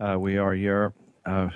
[0.00, 0.92] Uh, we are here
[1.26, 1.48] uh,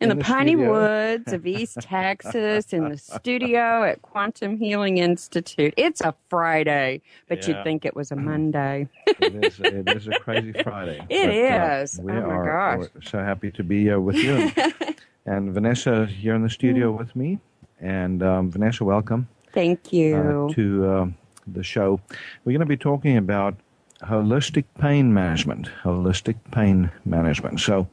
[0.00, 0.70] in, in the, the piney studio.
[0.72, 5.74] woods of East Texas, in the studio at Quantum Healing Institute.
[5.76, 7.56] It's a Friday, but Yeah.
[7.56, 8.88] you'd think it was a Monday.
[9.06, 11.04] it, is, it is a crazy Friday.
[11.10, 11.98] It But, is.
[12.00, 12.88] we Oh, my are gosh.
[12.94, 14.52] we're so happy to be here with you.
[15.26, 16.98] and Vanessa here in the studio Mm.
[16.98, 17.40] with me.
[17.80, 19.26] And um, Vanessa, welcome.
[19.52, 20.50] Thank uh, you.
[20.54, 21.06] to uh,
[21.48, 22.00] the show.
[22.44, 23.54] We're going to be talking about
[24.02, 25.70] holistic pain management.
[25.82, 27.60] Holistic pain management.
[27.60, 27.88] So,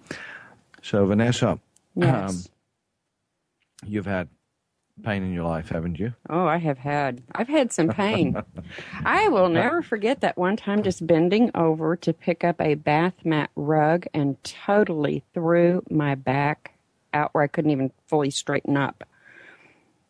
[0.81, 1.59] so Vanessa,
[1.95, 2.29] yes.
[2.29, 2.43] um,
[3.85, 4.29] you've had
[5.03, 6.13] pain in your life, haven't you?
[6.29, 7.21] oh, I have had.
[7.33, 8.41] I've had some pain.
[9.05, 13.25] I will never forget that one time just bending over to pick up a bath
[13.25, 16.73] mat rug and totally threw my back
[17.13, 19.03] out where I couldn't even fully straighten up.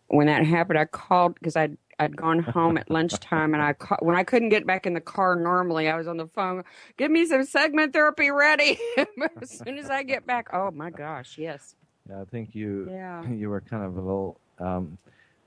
[0.07, 3.97] When that happened, I called because I'd I'd gone home at lunchtime, and I ca-
[4.01, 6.63] when I couldn't get back in the car normally, I was on the phone.
[6.97, 8.77] Give me some segment therapy ready.
[9.41, 11.75] as soon as I get back, oh my gosh, yes,
[12.09, 13.25] Yeah, I think you Yeah.
[13.29, 14.97] you were kind of a little um,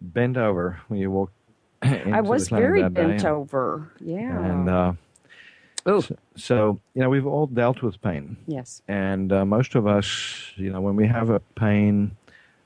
[0.01, 1.33] bent over when you walked.
[1.83, 3.07] into I was very that day.
[3.07, 3.93] bent over.
[4.01, 4.41] Yeah.
[4.45, 4.93] And uh,
[5.87, 8.37] oh, so, so, you know, we've all dealt with pain.
[8.47, 8.83] yes.
[8.89, 12.17] and uh, most of us, you know, when we have a pain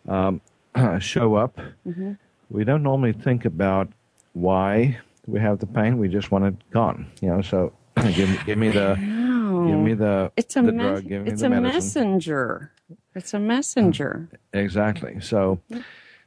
[0.08, 0.40] um,
[1.00, 2.16] show up, Mhm.
[2.52, 3.88] We don't normally think about
[4.34, 5.98] why we have the pain.
[5.98, 7.42] We just want it gone, you know.
[7.42, 7.72] So
[8.14, 11.30] give me, give me the, give me the, It's a the mes- drug, give me
[11.30, 11.72] it's the a medicine.
[11.74, 12.72] messenger.
[13.14, 14.28] It's a messenger.
[14.52, 15.20] Exactly.
[15.20, 15.60] So,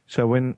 [0.06, 0.56] so when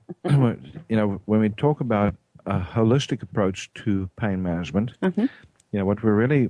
[0.89, 2.15] you know when we talk about
[2.45, 5.29] a holistic approach to pain management, Mhm.
[5.71, 6.49] you know what we're really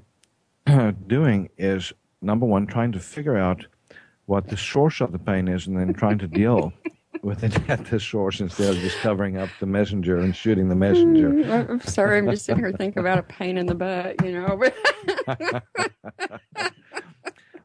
[1.08, 3.66] doing is number one trying to figure out
[4.28, 6.72] what the source of the pain is, and then trying to deal
[7.24, 10.76] with it at the source instead of just covering up the messenger and shooting the
[10.76, 11.30] messenger.
[11.32, 14.34] Mm, I'm sorry, I'm just sitting here thinking about a pain in the butt, you
[14.34, 14.62] know.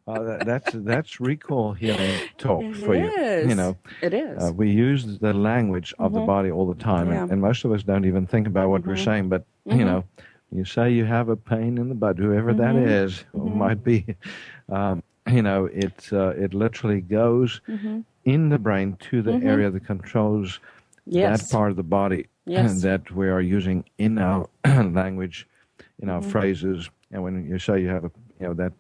[0.07, 3.11] Uh, that, that's that's recall healing talk It for you.
[3.49, 4.43] You know, it is.
[4.43, 6.27] Uh, we use the language of the Mhm.
[6.27, 7.27] body all the time, and, Yeah.
[7.33, 9.05] and most of us don't even think about what we're Mhm.
[9.05, 9.29] saying.
[9.31, 9.79] But Mhm.
[9.79, 10.05] you know,
[10.53, 12.87] you say you have a pain in the butt, whoever that Mhm.
[12.87, 13.55] is, Mhm.
[13.57, 14.05] might be,
[14.69, 18.05] um, you know, it uh, it literally goes Mhm.
[18.25, 19.45] In the brain to the Mhm.
[19.45, 20.61] area that controls
[21.07, 21.41] yes.
[21.43, 22.83] that part of the body Yes.
[22.83, 25.47] that we are using in our language,
[26.01, 26.25] in our Mhm.
[26.25, 26.91] phrases.
[27.11, 28.73] And when you say you have a, you know, that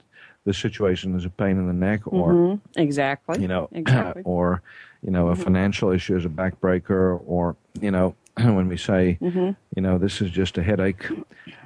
[0.44, 2.60] the situation is a pain in the neck, or Mhm.
[2.76, 3.40] Exactly.
[3.40, 4.22] you know, Exactly.
[4.24, 4.62] or
[5.02, 5.38] you know, a Mhm.
[5.44, 10.20] financial issue is a backbreaker, or you know, when we say, hmm you know, this
[10.22, 11.04] is just a headache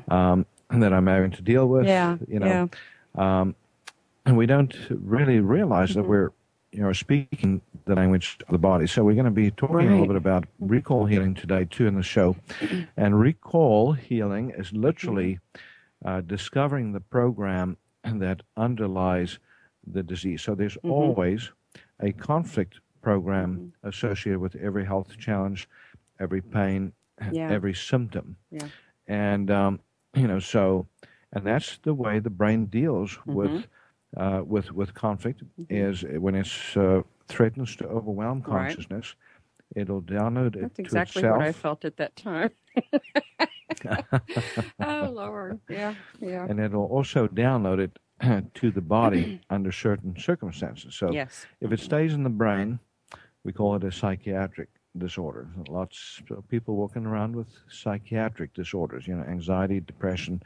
[0.08, 2.16] um, that I'm having to deal with, Yeah.
[2.26, 2.70] you know,
[3.16, 3.54] um,
[4.24, 6.08] and we don't really realize that Mhm.
[6.08, 6.30] we're,
[6.78, 8.86] you know, speaking the language of the body.
[8.86, 11.96] So we're going to be talking a little bit about recall healing today too in
[11.96, 12.36] the show,
[12.96, 15.40] and recall healing is literally
[16.04, 19.40] uh, discovering the program that underlies
[19.92, 20.40] the disease.
[20.40, 20.90] So there's Mhm.
[20.92, 21.50] always
[21.98, 25.68] a conflict program associated with every health challenge,
[26.20, 26.92] every pain,
[27.32, 27.50] Yeah.
[27.50, 28.36] every symptom.
[28.52, 28.68] Yeah.
[29.08, 29.80] And, um,
[30.14, 30.86] you know, so,
[31.32, 33.66] and that's the way the brain deals with,
[34.16, 38.68] uh, with, with conflict is when it's, uh, threatens to overwhelm Right.
[38.68, 39.14] consciousness,
[39.76, 41.38] it'll download it That's exactly itself.
[41.38, 42.50] what I felt at that time.
[44.80, 46.46] oh Lord, yeah, yeah.
[46.48, 47.98] and it'll also download it
[48.54, 50.94] to the body under certain circumstances.
[50.94, 51.46] So yes.
[51.60, 52.78] if it stays in the brain,
[53.44, 55.48] we call it a psychiatric disorder.
[55.68, 60.42] Lots of people walking around with psychiatric disorders, you know, anxiety, depression,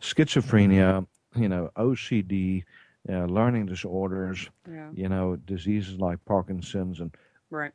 [0.00, 2.64] schizophrenia, you know, OCD,
[3.08, 4.90] uh, learning disorders, Yeah.
[4.92, 7.14] you know, diseases like Parkinson's and
[7.50, 7.72] Right.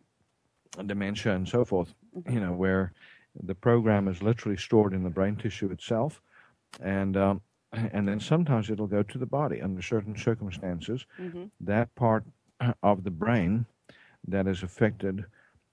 [0.85, 1.93] dementia and so forth,
[2.29, 2.93] you know, where
[3.43, 6.21] the program is literally stored in the brain tissue itself,
[6.81, 7.41] and um,
[7.71, 11.05] and then sometimes it'll go to the body under certain circumstances.
[11.19, 11.49] Mhm.
[11.61, 12.23] That part
[12.83, 13.65] of the brain
[14.27, 15.25] that is affected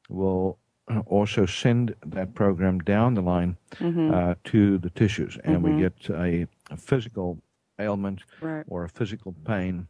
[0.09, 0.59] will
[1.06, 4.11] also send that program down the line Mhm.
[4.13, 5.79] uh, to the tissues, and we Mhm.
[5.79, 7.39] get a, a physical
[7.81, 8.65] ailment Right.
[8.69, 9.87] or a physical pain.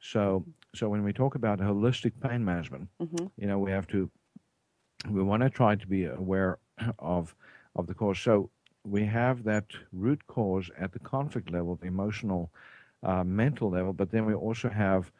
[0.00, 0.44] So,
[0.74, 3.30] so when we talk about holistic pain management, Mhm.
[3.36, 4.10] you know, we have to,
[5.10, 6.58] we want to try to be aware
[6.98, 7.34] of
[7.76, 8.18] of the cause.
[8.18, 8.50] So
[8.84, 12.50] we have that root cause at the conflict level, the emotional,
[13.02, 15.12] uh, mental level, but then we also have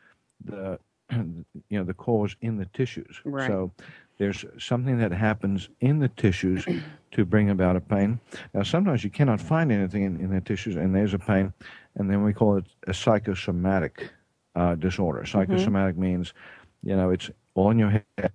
[0.44, 0.78] the,
[1.68, 3.20] you know, the cause in the tissues.
[3.24, 3.46] Right.
[3.46, 3.70] So
[4.18, 6.66] there's something that happens in the tissues
[7.12, 8.20] to bring about a pain.
[8.54, 11.52] Now, sometimes you cannot find anything in, in the tissues, and there's a pain,
[11.96, 14.10] and then we call it a psychosomatic
[14.54, 15.24] uh, disorder.
[15.24, 16.34] Psychosomatic means,
[16.82, 18.32] you know, it's all in your head.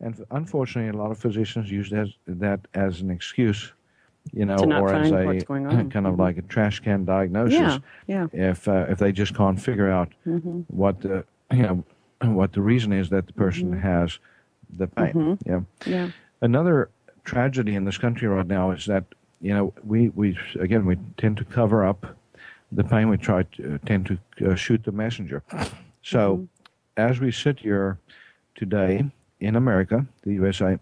[0.00, 3.72] And unfortunately, a lot of physicians use that, that as an excuse,
[4.32, 5.90] you know, or as a what's going on.
[5.94, 6.18] kind of Mhm.
[6.18, 7.58] like a trash can diagnosis.
[7.58, 7.78] Yeah.
[8.06, 8.26] Yeah.
[8.50, 10.64] If uh, if they just can't figure out Mhm.
[10.68, 11.84] what the you know
[12.24, 13.80] what the reason is that the person Mm-hmm.
[13.80, 14.18] has
[14.76, 15.38] the pain.
[15.44, 15.60] Yeah.
[15.86, 16.10] Yeah.
[16.40, 16.90] Another
[17.24, 19.04] tragedy in this country right now is that
[19.40, 22.06] you know we we again we tend to cover up
[22.70, 23.08] the pain.
[23.08, 24.06] We try to uh, tend
[24.38, 25.42] to uh, shoot the messenger.
[26.02, 26.48] So
[26.96, 27.98] as we sit here
[28.54, 29.04] today
[29.40, 30.78] in America, the USA,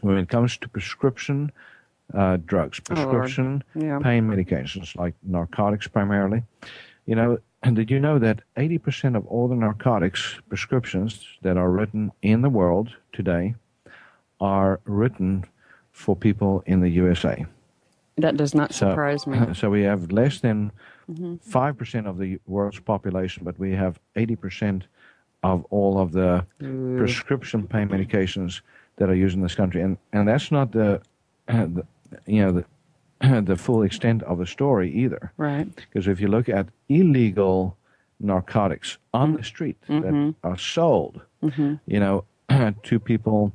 [0.00, 1.50] when it comes to prescription
[2.14, 3.98] uh, drugs, Oh, prescription Yeah.
[3.98, 6.44] pain medications like narcotics primarily,
[7.06, 11.70] you know, and did you know that 80% of all the narcotics prescriptions that are
[11.70, 13.54] written in the world today
[14.40, 15.44] are written
[15.92, 17.46] for people in the USA?
[18.18, 19.38] That does not So, surprise me.
[19.54, 20.72] so we have less than
[21.10, 21.36] Mm-hmm.
[21.36, 24.82] 5% of the world's population, but we have 80%
[25.42, 26.44] of all of the
[26.96, 28.60] prescription pain medications
[28.96, 29.82] that are used in this country.
[29.82, 31.00] And, and that's not the,
[31.46, 31.86] the
[32.26, 32.64] you know, the,
[33.20, 35.32] the full extent of the story either.
[35.36, 35.68] Right.
[35.74, 37.76] Because if you look at illegal
[38.20, 42.24] narcotics on the street that are sold, you know,
[42.82, 43.52] to people,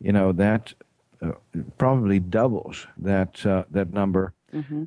[0.00, 0.74] you know, that
[1.22, 1.32] uh,
[1.78, 4.32] probably doubles that uh, that number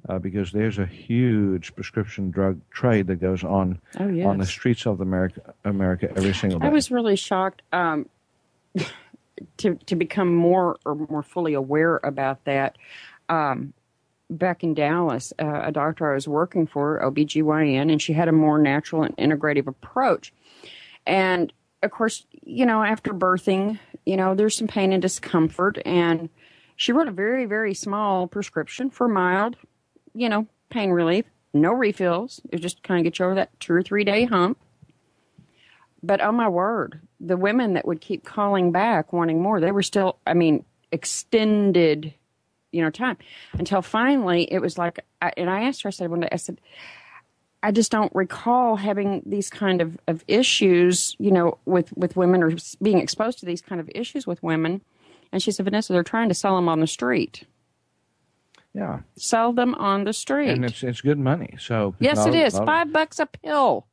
[0.07, 4.85] uh, because there's a huge prescription drug trade that goes on Oh, on the streets
[4.85, 6.67] of America, America every single day.
[6.67, 8.07] I was really shocked um,
[9.57, 12.77] to to become more or more fully aware about that.
[13.29, 13.73] Um,
[14.29, 18.33] back in Dallas, uh, a doctor I was working for, OBGYN, and she had a
[18.33, 20.33] more natural and integrative approach.
[21.05, 21.51] And
[21.83, 26.29] of course, you know, after birthing, you know, there's some pain and discomfort, and
[26.75, 29.55] she wrote a very, very small prescription for mild,
[30.13, 31.25] you know, pain relief.
[31.53, 32.41] No refills.
[32.51, 34.59] It just kind of get you over that two or three day hump.
[36.03, 39.81] But oh my word, the women that would keep calling back wanting more, they were
[39.81, 42.13] still, I mean, extended,
[42.71, 43.17] you know, time
[43.53, 46.35] until finally it was like, I, and I asked her, I said one day, I
[46.37, 46.59] said,
[47.63, 52.43] I just don't recall having these kind of, of issues, you know, with, with women
[52.43, 54.81] or being exposed to these kind of issues with women.
[55.31, 57.43] And she said, Vanessa, they're trying to sell them on the street.
[58.73, 60.49] yeah, Sell them on the street.
[60.49, 61.55] and it's it's good money.
[61.59, 63.87] So yes, it of- Five bucks a pill.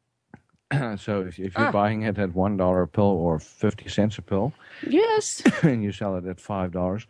[0.96, 1.72] so if, if you're Ah.
[1.72, 4.52] buying it at one dollar a pill or fifty cents a pill,
[4.86, 5.42] Yes.
[5.62, 7.06] and you sell it at five dollars,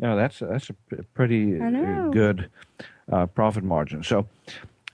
[0.00, 0.74] you know that's that's a
[1.14, 2.48] pretty uh, good
[3.12, 4.02] uh, profit margin.
[4.02, 4.26] So,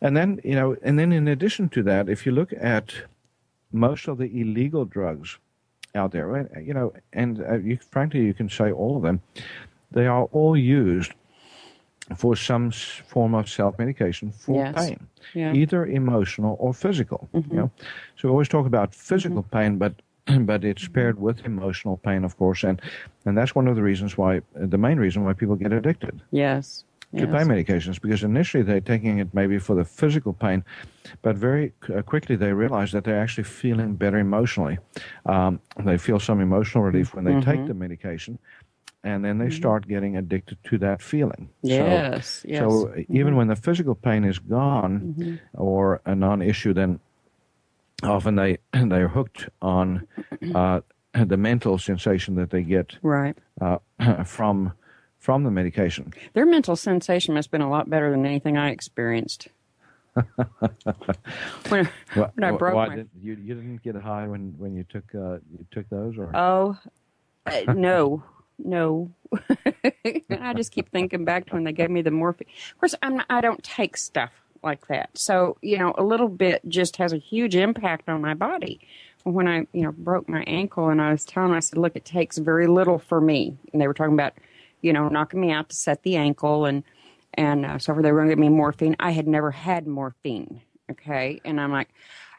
[0.01, 2.95] and then you know, and then in addition to that, if you look at
[3.73, 5.39] most of the illegal drugs
[5.95, 9.21] out there, right, you know, and uh, you, frankly, you can say all of them,
[9.93, 11.13] they are all used
[12.17, 14.75] for some form of self medication for Yes.
[14.75, 15.53] pain, Yeah.
[15.53, 17.29] either emotional or physical.
[17.33, 17.71] You know,
[18.17, 19.93] so we always talk about physical pain, but
[20.41, 22.81] but it's paired with emotional pain, of course, and
[23.27, 26.85] and that's one of the reasons why the main reason why people get addicted Yes.
[27.17, 27.33] to yes.
[27.33, 30.65] pain medications because initially they're taking it maybe for the physical pain,
[31.23, 34.79] but very uh, quickly they realize that they're actually feeling better emotionally.
[35.27, 37.51] Um, they feel some emotional relief when they Mm-hmm.
[37.51, 38.39] take the medication,
[39.05, 41.51] and then they start getting addicted to that feeling.
[41.63, 42.59] Yes, So, yes.
[42.61, 46.99] so uh, even when the physical pain is gone or a non-issue, then
[48.03, 50.07] often they they're hooked on
[50.55, 50.81] uh,
[51.15, 53.37] the mental sensation that they get Right.
[53.61, 53.79] uh,
[54.25, 54.73] from
[55.19, 56.13] from the medication.
[56.35, 59.49] Their mental sensation must have been a lot better than anything I experienced.
[61.69, 64.75] when, Wha- when I broke why my did- you you didn't get high when when
[64.77, 66.77] you took uh, you took those or oh
[67.47, 68.23] Uh, no,
[68.59, 69.11] no.
[70.31, 72.47] I just keep thinking back to when they gave me the morphine.
[72.73, 74.31] Of course, I'm not, I don't take stuff
[74.65, 78.35] like that, so you know, a little bit just has a huge impact on my
[78.35, 78.81] body.
[79.23, 81.97] When I, you know, broke my ankle, and I was telling them, I said, "Look,
[81.97, 84.35] it takes very little for me." And they were talking about,
[84.83, 86.83] you know, knocking me out to set the ankle, and
[87.35, 88.97] and uh, so they were going to give me morphine.
[88.99, 91.89] I had never had morphine, okay, and I'm like,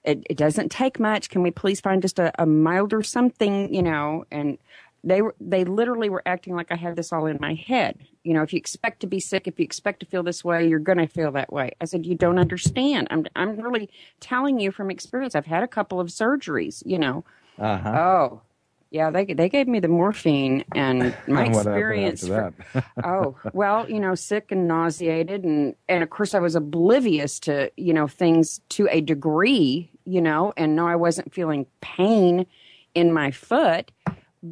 [0.05, 1.29] it, it doesn't take much.
[1.29, 4.25] Can we please find just a, a milder something, you know?
[4.32, 4.58] And
[5.05, 7.97] they were they literally were acting like I had this all in my head.
[8.24, 10.67] You know, if you expect to be sick, if you expect to feel this way,
[10.67, 11.71] you're going to feel that way.
[11.79, 13.07] I said, you don't understand.
[13.12, 15.35] I'm I'm really telling you from experience.
[15.35, 16.81] I've had a couple of surgeries.
[16.85, 17.24] You know.
[17.59, 17.89] Uh-huh.
[17.89, 18.41] Oh,
[18.89, 19.12] yeah.
[19.12, 22.27] They they gave me the morphine, and my And experience.
[22.27, 22.53] for-
[23.03, 27.71] oh well, you know, sick and nauseated, and and of course I was oblivious to
[27.77, 32.47] you know things to a degree, you know, and no, I wasn't feeling pain
[32.95, 33.91] in my foot,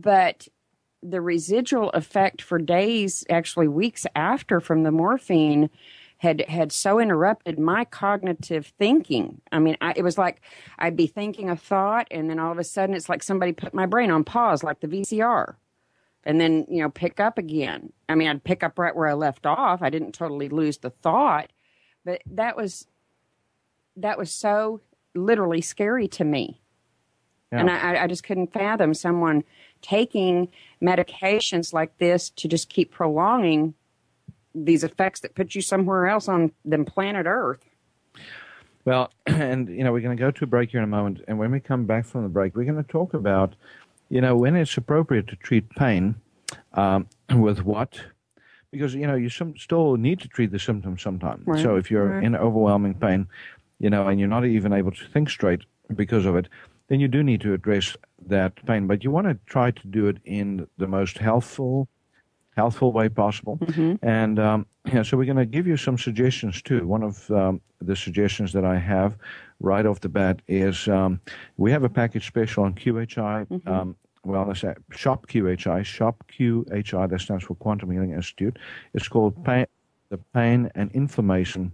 [0.01, 0.47] but
[1.01, 5.69] the residual effect for days, actually weeks after from the morphine,
[6.17, 9.41] had had so interrupted my cognitive thinking.
[9.51, 10.41] I mean, I, it was like
[10.79, 13.73] I'd be thinking a thought, and then all of a sudden, it's like somebody put
[13.73, 15.55] my brain on pause, like the VCR
[16.25, 17.91] and then you know pick up again.
[18.07, 19.81] I mean i'd pick up right where i left off.
[19.81, 21.51] I didn't totally lose the thought
[22.05, 22.87] but that was
[23.95, 24.81] that was so
[25.15, 26.59] literally scary to me.
[27.51, 29.43] And I, I just couldn't fathom someone
[29.83, 30.47] taking
[30.81, 33.75] medications like this to just keep prolonging
[34.55, 37.63] these effects that put you somewhere else on than planet earth
[38.85, 41.21] Well, and you know, we're going to go to a break here in a moment,
[41.27, 43.55] and when we come back from the break, we're going to talk about,
[44.09, 46.15] you know, when it's appropriate to treat pain
[46.73, 47.99] um, with what,
[48.71, 51.45] because you know you some, still need to treat the symptoms sometimes.
[51.45, 52.23] Right, So if you're right.
[52.23, 53.27] in overwhelming pain,
[53.79, 55.61] you know, and you're not even able to think straight
[55.95, 56.47] because of it,
[56.87, 57.95] then you do need to address
[58.27, 58.87] that pain.
[58.87, 61.87] But you want to try to do it in the most healthful,
[62.55, 63.59] healthful way possible.
[64.01, 66.85] And um, yeah, so we're going to give you some suggestions too.
[66.87, 69.17] One of um, the suggestions that I have
[69.59, 71.19] right off the bat is um,
[71.57, 73.67] we have a package special on QHI.
[73.67, 78.57] Um, well, let's say Shop QHI, Shop QHI, that stands for Quantum Healing Institute.
[78.93, 79.65] It's called pain,
[80.09, 81.73] the Pain and Inflammation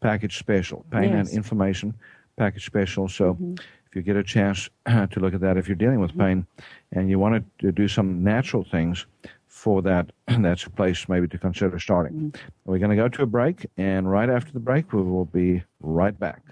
[0.00, 0.84] Package Special.
[0.90, 1.34] Pain and Yes.
[1.36, 1.94] Inflammation
[2.36, 3.08] Package Special.
[3.08, 3.58] So if
[3.98, 6.20] you get a chance to look at that, if you're dealing with mm-hmm.
[6.20, 6.46] pain
[6.92, 9.06] and you want to do some natural things
[9.46, 12.14] for that, that's a place maybe to consider starting.
[12.14, 12.48] Mm-hmm.
[12.64, 15.62] We're going to go to a break, and right after the break, we will be
[15.80, 16.42] right back.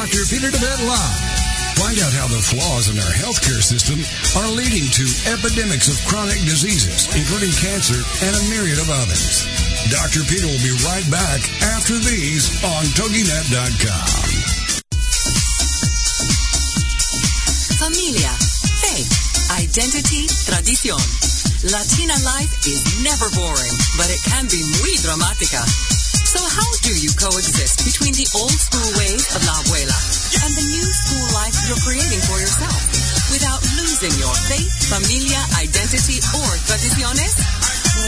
[0.00, 0.24] Dr.
[0.32, 1.20] Peter DeVette Live.
[1.76, 4.00] Find out how the flaws in our healthcare system
[4.32, 9.44] are leading to epidemics of chronic diseases, including cancer and a myriad of others.
[9.92, 10.24] Dr.
[10.24, 11.44] Peter will be right back
[11.76, 14.16] after these on TogiNet.com.
[17.76, 18.32] Familia,
[18.80, 19.12] faith,
[19.52, 21.04] identity, tradición.
[21.68, 25.60] Latina life is never boring, but it can be muy dramática.
[26.50, 29.94] How do you coexist between the old school ways of la abuela
[30.42, 32.74] and the new school life you're creating for yourself
[33.30, 37.38] without losing your faith, familia, identity, or tradiciones?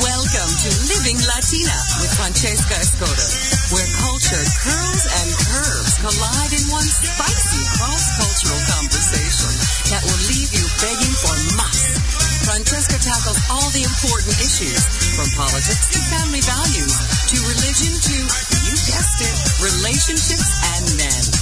[0.03, 3.27] Welcome to Living Latina with Francesca Escoto,
[3.79, 9.55] where culture curls and curves collide in one spicy cross-cultural conversation
[9.95, 11.42] that will leave you begging for.
[12.53, 14.85] Francesca tackles all the important issues,
[15.17, 16.93] from politics to family values,
[17.33, 18.17] to religion to,
[18.69, 21.42] you guessed it, relationships and men.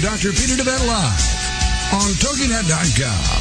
[0.00, 0.32] Dr.
[0.32, 1.20] Peter DeVette Live
[1.92, 3.40] on TogiNet.com.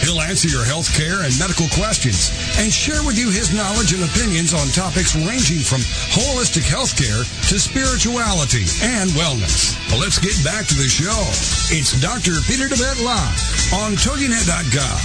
[0.00, 4.00] He'll answer your health care and medical questions and share with you his knowledge and
[4.08, 5.84] opinions on topics ranging from
[6.16, 7.20] holistic health care
[7.52, 9.76] to spirituality and wellness.
[9.92, 11.20] Well, let's get back to the show.
[11.68, 12.40] It's Dr.
[12.48, 13.36] Peter DeVette Live
[13.76, 15.00] on TogiNet.com.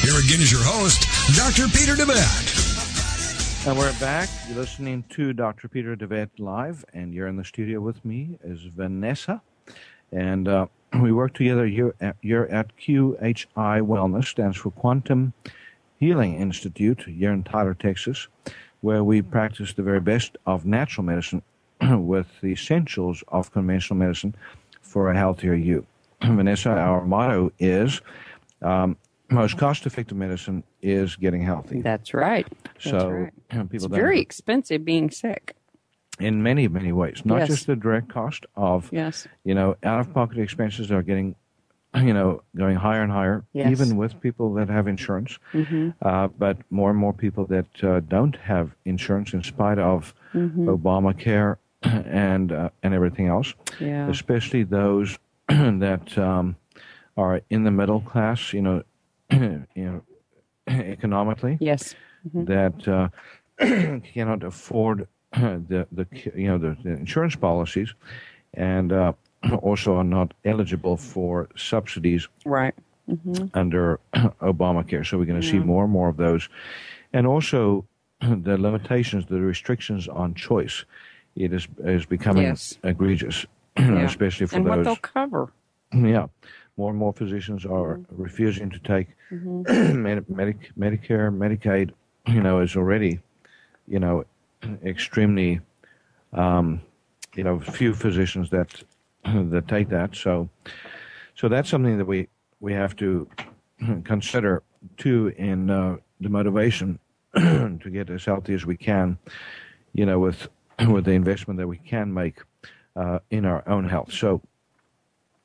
[0.00, 1.04] Here again is your host,
[1.36, 1.68] Dr.
[1.76, 3.66] Peter DeVette.
[3.68, 4.30] And we're back.
[4.48, 5.68] You're listening to Dr.
[5.68, 9.42] Peter DeVette live, and you're in the studio with me is Vanessa.
[10.12, 10.66] And uh,
[11.02, 13.46] we work together here at, here at QHI
[13.82, 15.32] Wellness, stands for Quantum
[15.98, 18.28] Healing Institute here in Tyler, Texas,
[18.80, 21.42] where we practice the very best of natural medicine
[21.90, 24.34] with the essentials of conventional medicine
[24.80, 25.86] for a healthier you.
[26.22, 28.00] Vanessa, our motto is
[28.62, 28.96] um,
[29.30, 31.82] most cost effective medicine is getting healthy.
[31.82, 32.46] That's right.
[32.64, 33.32] That's so right.
[33.50, 35.54] people It's very expensive being sick.
[36.20, 37.48] In many many ways not Yes.
[37.48, 39.26] just the direct cost of Yes.
[39.44, 41.34] you know out of pocket expenses are getting
[41.94, 43.70] you know going higher and higher Yes.
[43.72, 45.90] even with people that have insurance Mm-hmm.
[46.02, 50.68] uh, but more and more people that uh, don't have insurance in spite of Mm-hmm.
[50.68, 54.08] obamacare and uh, and everything else Yeah.
[54.10, 56.56] especially those that um,
[57.16, 58.82] are in the middle class you know
[59.30, 60.02] you know
[60.66, 61.94] economically Yes.
[62.34, 63.08] that uh,
[64.12, 65.06] cannot afford
[65.68, 67.94] the the you know the, the insurance policies,
[68.54, 69.12] and uh,
[69.62, 72.74] also are not eligible for subsidies Right.
[73.54, 74.00] under
[74.40, 75.06] Obamacare.
[75.06, 76.48] So we're going to see more and more of those,
[77.12, 77.84] and also
[78.20, 80.84] the limitations, the restrictions on choice.
[81.36, 82.78] It is is becoming Yes.
[82.82, 83.46] egregious,
[83.78, 84.04] Yeah.
[84.04, 84.84] especially for and what those.
[84.86, 85.52] they'll cover.
[85.92, 86.26] Yeah,
[86.76, 88.22] more and more physicians are Mm-hmm.
[88.22, 90.24] refusing to take Medi-
[90.78, 91.90] Medicare, Medicaid.
[92.26, 93.20] You know, is already,
[93.86, 94.24] you know,
[94.84, 95.60] extremely,
[96.32, 96.80] um,
[97.34, 98.82] you know, few physicians that
[99.24, 100.16] that take that.
[100.16, 100.48] So,
[101.34, 102.28] so that's something that we
[102.60, 103.28] we have to
[104.04, 104.62] consider
[104.96, 106.98] too in uh, the motivation
[107.34, 109.18] to get as healthy as we can.
[109.92, 110.48] You know, with
[110.88, 112.38] with the investment that we can make
[112.96, 114.12] uh, in our own health.
[114.12, 114.42] So.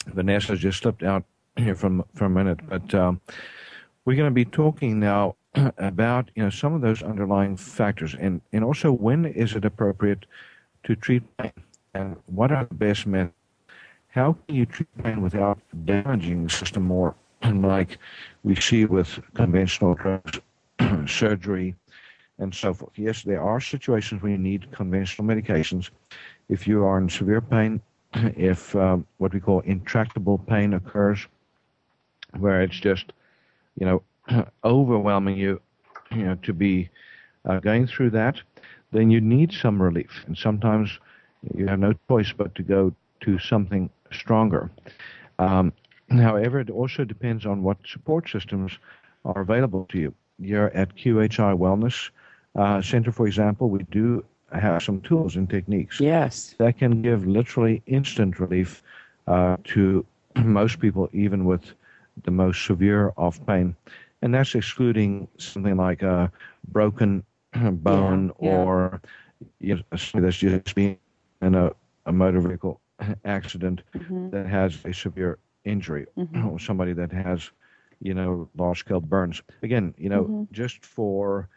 [0.05, 1.23] Vanessa just slipped out
[1.55, 3.21] here from for a minute, but um,
[4.05, 5.35] we're going to be talking now
[5.77, 10.25] about you know some of those underlying factors, and and also when is it appropriate
[10.83, 11.51] to treat pain,
[11.93, 13.33] and what are the best methods?
[14.09, 17.97] How can you treat pain without damaging the system more, like
[18.43, 20.39] we see with conventional drugs,
[21.07, 21.75] surgery,
[22.37, 22.93] and so forth?
[22.95, 25.89] Yes, there are situations where you need conventional medications.
[26.49, 27.81] If you are in severe pain,
[28.13, 31.27] if um, what we call intractable pain occurs,
[32.37, 33.13] where it's just,
[33.79, 34.03] you know,
[34.63, 35.61] overwhelming you,
[36.11, 36.89] you know, to be
[37.45, 38.41] uh, going through that,
[38.91, 40.23] then you need some relief.
[40.27, 40.99] And sometimes
[41.55, 44.69] you have no choice but to go to something stronger.
[45.39, 45.73] Um,
[46.09, 48.77] however, it also depends on what support systems
[49.25, 50.13] are available to you.
[50.41, 52.09] Here at QHI Wellness
[52.55, 56.55] uh, Center, for example, we do have some tools and techniques Yes.
[56.59, 58.83] that can give literally instant relief
[59.27, 60.05] uh, to
[60.43, 61.73] most people, even with
[62.23, 63.75] the most severe of pain.
[64.23, 66.33] And that's excluding something like a
[66.69, 67.25] broken
[67.73, 68.67] bone Yeah, yeah.
[68.67, 69.01] or
[69.59, 70.97] you know, somebody that's just been
[71.41, 71.71] in a,
[72.05, 72.81] a motor vehicle
[73.25, 74.29] accident Mm-hmm.
[74.31, 76.05] that has a severe injury
[76.45, 77.51] or somebody that has,
[77.99, 79.41] you know, large scale burns.
[79.63, 80.43] Again, you know, Mm-hmm.
[80.51, 81.49] just for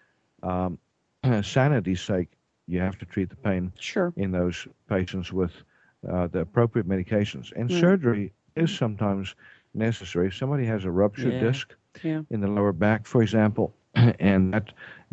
[0.43, 0.79] um,
[1.43, 2.29] sanity's sake,
[2.67, 4.15] you have to treat the pain Sure.
[4.17, 5.63] in those patients with
[6.09, 7.53] uh, the appropriate medications.
[7.57, 7.83] And Mm.
[7.83, 9.35] surgery is sometimes
[9.75, 10.29] necessary.
[10.29, 11.39] If somebody has a ruptured Yeah.
[11.39, 12.23] disc Yeah.
[12.31, 14.73] in the lower back, for example, and that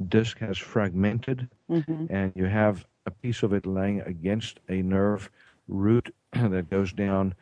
[0.10, 2.06] disc has fragmented, Mm-hmm.
[2.10, 5.30] and you have a piece of it laying against a nerve
[5.68, 7.34] root that goes down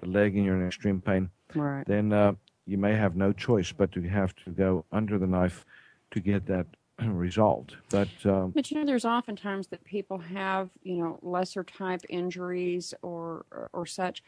[0.00, 1.86] the leg and you're in extreme pain, Right.
[1.86, 2.32] then uh,
[2.66, 5.64] you may have no choice but to have to go under the knife
[6.10, 6.66] to get that
[7.02, 7.76] resolved.
[7.90, 12.94] But um, But you know, there's oftentimes that people have, you know, lesser type injuries
[13.02, 14.22] or, or or such,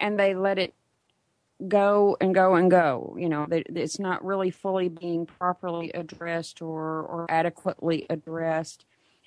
[0.00, 0.74] and they let it
[1.68, 3.16] go and go and go.
[3.18, 8.84] You know, that it's not really fully being properly addressed or or adequately addressed,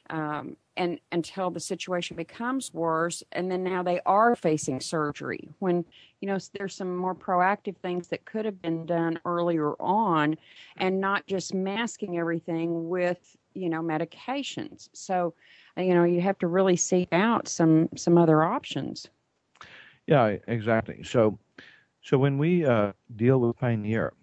[0.10, 5.50] um, and until the situation becomes worse, and then now they are facing surgery.
[5.60, 5.86] When
[6.22, 10.38] you know there's some more proactive things that could have been done earlier on,
[10.78, 14.90] and not just masking everything with you know medications.
[14.94, 15.34] So,
[15.78, 19.08] you know, you have to really seek out some some other options.
[20.06, 21.04] Yeah, exactly.
[21.04, 21.38] So,
[22.08, 24.14] so when we uh, deal with pain here,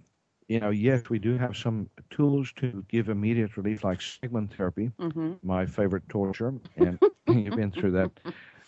[0.49, 4.93] you know, yes, we do have some tools to give immediate relief, like segment therapy,
[5.01, 8.11] hmm my favorite torture, and you've been through that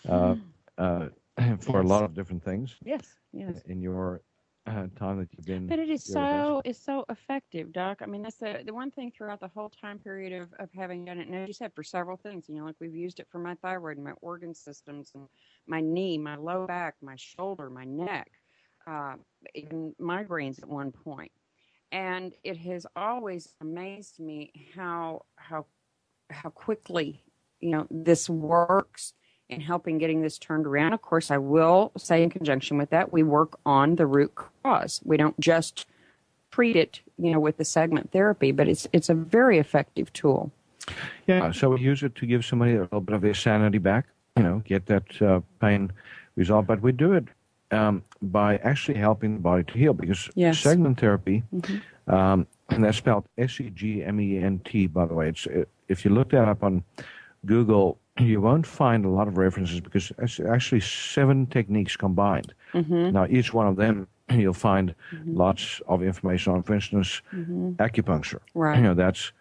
[0.09, 0.35] uh,
[0.77, 1.09] uh,
[1.61, 3.63] for a lot of different things Yes, yes.
[3.67, 4.21] in your
[4.67, 5.67] uh, time that you've been.
[5.69, 8.01] But it is so it's so effective, Doc.
[8.03, 11.05] I mean, that's the the one thing throughout the whole time period of, of having
[11.05, 11.27] done it.
[11.27, 13.55] And as you said, for several things, you know, like we've used it for my
[13.55, 15.27] thyroid, and my organ systems, and
[15.67, 18.31] my knee, my low back, my shoulder, my neck,
[18.87, 19.15] uh,
[20.01, 21.31] migraines at one point.
[21.91, 25.65] And it has always amazed me how how
[26.29, 27.23] how quickly
[27.61, 29.13] you know this works
[29.49, 30.93] in helping getting this turned around.
[30.93, 35.01] Of course, I will say in conjunction with that, we work on the root cause.
[35.05, 35.85] We don't just
[36.51, 40.51] treat it, you know, with the segment therapy, but it's it's a very effective tool.
[41.25, 44.05] Yeah, so we use it to give somebody a little bit of their sanity back,
[44.37, 45.91] you know, get that uh, pain
[46.35, 46.67] resolved.
[46.67, 47.25] But we do it
[47.71, 50.59] um, by actually helping the body to heal because Yes.
[50.59, 51.43] segment therapy,
[52.07, 55.29] um, and that's spelled S E G M E N T, by the way.
[55.29, 56.83] It's uh, if you look that up on
[57.45, 62.53] Google, you won't find a lot of references because it's actually seven techniques combined.
[62.73, 64.93] Now, each one of them you'll find
[65.25, 66.63] lots of information on.
[66.63, 67.21] For instance,
[67.77, 68.39] acupuncture.
[68.53, 68.77] Right.
[68.77, 69.31] You know, that's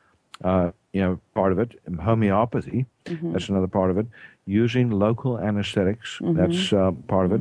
[0.45, 1.79] uh, you know part of it.
[2.01, 2.87] Homeopathy.
[3.05, 4.07] That's another part of it.
[4.47, 6.19] Using local anesthetics.
[6.21, 7.41] That's uh, part of it.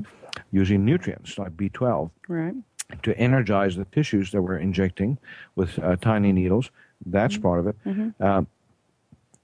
[0.52, 2.56] Using nutrients like B12 Right.
[3.04, 5.18] to energize the tissues that we're injecting
[5.56, 6.72] with uh, tiny needles.
[7.06, 7.76] That's part of it.
[8.20, 8.44] Uh,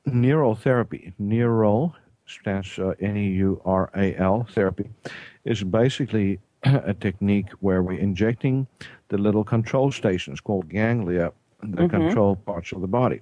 [0.05, 4.89] neural therapy, neural stands uh, N-E-U-R-A-L therapy,
[5.43, 8.67] is basically a technique where we're injecting
[9.09, 11.31] the little control stations called ganglia
[11.63, 13.21] that control parts of the body.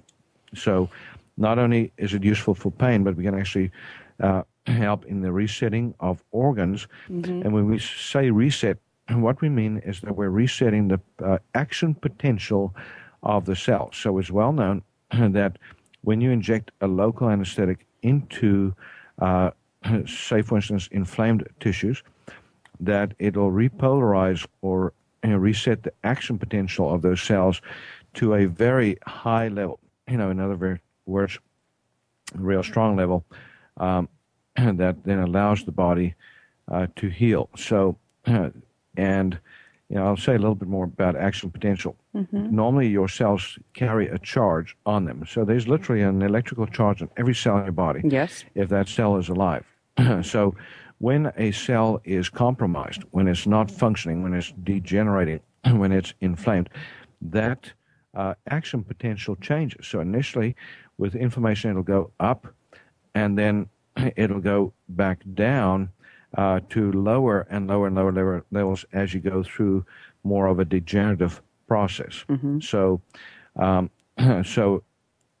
[0.54, 0.88] So
[1.36, 3.70] not only is it useful for pain, but we can actually
[4.20, 6.86] uh, help in the resetting of organs.
[7.44, 8.78] And when we say reset,
[9.10, 12.74] what we mean is that we're resetting the uh, action potential
[13.22, 13.96] of the cells.
[13.96, 15.58] So it's well known that
[16.02, 18.74] when you inject a local anesthetic into,
[19.18, 19.50] uh,
[20.06, 22.02] say, for instance, inflamed tissues,
[22.78, 24.92] that it'll repolarize or
[25.22, 27.60] you know, reset the action potential of those cells
[28.14, 29.78] to a very high level.
[30.08, 31.38] You know, in other words,
[32.34, 33.24] real strong level
[33.76, 34.08] um,
[34.56, 36.14] that then allows the body
[36.70, 37.48] uh, to heal.
[37.56, 37.96] So,
[38.96, 39.38] and
[39.88, 41.96] you know, I'll say a little bit more about action potential.
[42.32, 45.24] Normally, your cells carry a charge on them.
[45.28, 48.44] So there's literally an electrical charge on every cell in your body Yes.
[48.54, 49.64] if that cell is alive.
[50.22, 50.54] so
[50.98, 55.40] when a cell is compromised, when it's not functioning, when it's degenerating,
[55.72, 56.68] when it's inflamed,
[57.20, 57.72] that
[58.14, 59.86] uh, action potential changes.
[59.88, 60.54] So initially,
[60.98, 62.46] with inflammation, it'll go up,
[63.14, 63.68] and then
[64.16, 65.90] it'll go back down
[66.36, 69.84] uh, to lower and lower and lower level- levels as you go through
[70.22, 72.24] more of a degenerative process.
[72.60, 73.00] So,
[73.56, 73.90] um,
[74.44, 74.82] so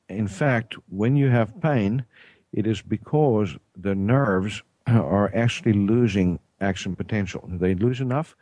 [0.08, 2.04] in fact, when you have pain,
[2.52, 7.48] it is because the nerves are actually losing action potential.
[7.52, 8.36] If they lose enough,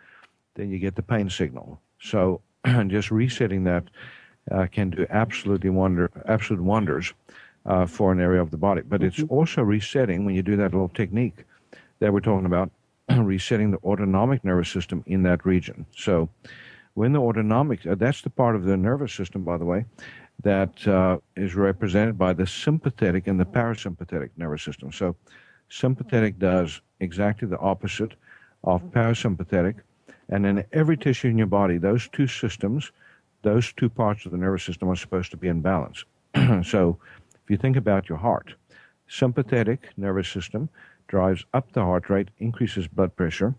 [0.54, 1.80] then you get the pain signal.
[2.00, 2.40] So
[2.86, 3.84] just resetting that
[4.50, 7.12] uh, can do absolutely wonder, absolute wonders
[7.68, 8.82] uh, for an area of the body.
[8.82, 11.44] But it's also resetting when you do that little technique
[12.00, 12.70] that we're talking about,
[13.16, 15.86] resetting the autonomic nervous system in that region.
[15.94, 16.30] So
[16.94, 19.84] when the autonomic, uh, that's the part of the nervous system, by the way,
[20.42, 24.90] that uh, is represented by the sympathetic and the parasympathetic nervous system.
[24.90, 25.14] So
[25.68, 28.14] sympathetic does exactly the opposite
[28.64, 29.74] of parasympathetic.
[30.30, 32.92] And in every tissue in your body, those two systems,
[33.42, 36.04] those two parts of the nervous system are supposed to be in balance.
[36.62, 36.98] so
[37.48, 38.56] if you think about your heart,
[39.08, 40.68] sympathetic nervous system
[41.06, 43.54] drives up the heart rate, increases blood pressure,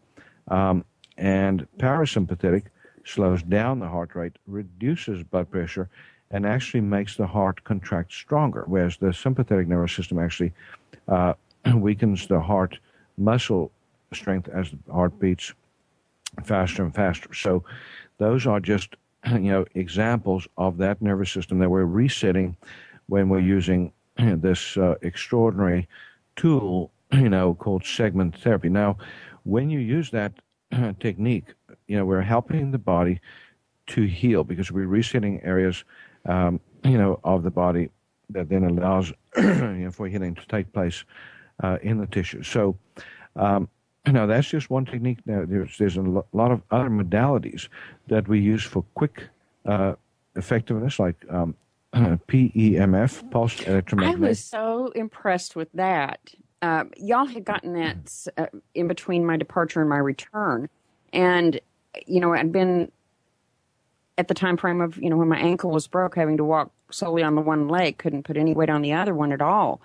[0.50, 0.86] um,
[1.18, 2.66] and parasympathetic
[3.04, 5.90] slows down the heart rate, reduces blood pressure,
[6.30, 10.54] and actually makes the heart contract stronger, whereas the sympathetic nervous system actually
[11.08, 11.34] uh,
[11.74, 12.78] weakens the heart
[13.18, 13.72] muscle
[14.14, 15.56] strength as the heart beats
[16.44, 17.34] faster and faster.
[17.34, 17.64] So
[18.20, 22.56] those are just you know examples of that nervous system that we're resetting
[23.10, 25.88] when we're using this uh, extraordinary
[26.36, 28.70] tool, you know, called segment therapy.
[28.70, 28.98] Now,
[29.44, 30.34] when you use that
[31.00, 31.54] technique,
[31.88, 33.20] you know, we're helping the body
[33.88, 35.84] to heal because we're resetting areas,
[36.26, 37.90] um, you know, of the body
[38.30, 41.04] that then allows you know, for healing to take place
[41.64, 42.44] uh, in the tissue.
[42.44, 42.78] So,
[43.36, 43.68] um,
[44.06, 45.20] now that's just one technique.
[45.26, 47.68] Now there's there's a lot of other modalities
[48.08, 49.28] that we use for quick
[49.66, 49.96] uh,
[50.36, 51.56] effectiveness, like um,
[52.28, 54.24] PEMF, pulse Electromagnetic.
[54.24, 56.20] I was so impressed with that.
[56.62, 60.70] Uh, y'all had gotten that uh, in between my departure and my return,
[61.14, 61.60] and
[62.06, 62.92] you know I'd been
[64.18, 66.72] at the time frame of you know when my ankle was broke, having to walk
[66.92, 69.80] solely on the one leg, couldn't put any weight on the other one at all,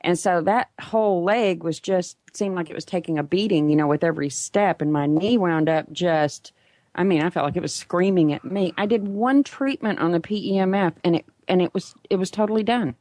[0.00, 3.76] and so that whole leg was just seemed like it was taking a beating, you
[3.76, 6.52] know, with every step, and my knee wound up just.
[6.98, 8.72] I mean, I felt like it was screaming at me.
[8.78, 12.62] I did one treatment on the PEMF, and it and it was it was totally
[12.62, 12.94] done,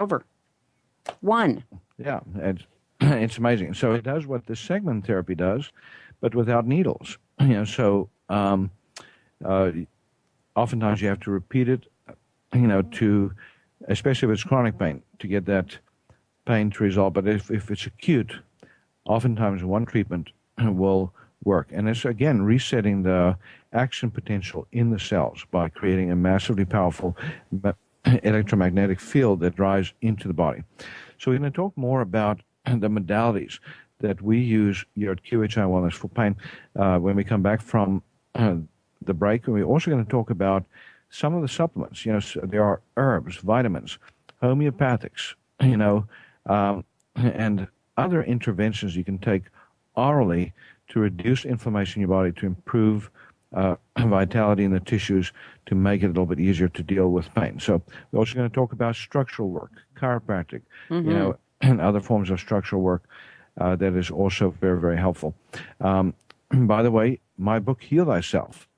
[0.00, 0.24] over.
[1.20, 1.64] One.
[1.98, 2.64] Yeah, it's,
[3.00, 3.74] it's amazing.
[3.74, 5.70] So it does what the segment therapy does,
[6.20, 7.18] but without needles.
[7.40, 8.70] You know, so um,
[9.42, 9.72] uh,
[10.54, 11.86] oftentimes you have to repeat it.
[12.52, 13.32] You know, to
[13.88, 15.78] especially if it's chronic pain to get that
[16.44, 17.14] pain to resolve.
[17.14, 18.34] But if if it's acute,
[19.06, 21.68] oftentimes one treatment will work.
[21.72, 23.36] And it's again resetting the
[23.72, 27.16] action potential in the cells by creating a massively powerful
[28.04, 30.62] electromagnetic field that drives into the body.
[31.18, 33.58] So we're going to talk more about the modalities
[34.00, 36.36] that we use here at QHI Wellness for pain
[36.76, 38.02] uh, when we come back from
[38.34, 38.56] uh,
[39.02, 39.46] the break.
[39.46, 40.64] And we're also going to talk about
[41.10, 42.06] some of the supplements.
[42.06, 43.98] You know, s- there are herbs, vitamins,
[44.42, 46.06] homeopathics, you know,
[46.46, 46.84] um,
[47.16, 49.42] and other interventions you can take
[49.94, 50.54] orally
[50.88, 53.10] to reduce inflammation in your body, to improve
[53.54, 55.32] uh, vitality in the tissues,
[55.66, 57.58] to make it a little bit easier to deal with pain.
[57.60, 62.30] So we're also going to talk about structural work, chiropractic, you know, and other forms
[62.30, 63.08] of structural work
[63.60, 65.34] uh, that is also very, very helpful.
[65.80, 66.14] Um,
[66.50, 68.68] by the way, my book, Heal Thyself,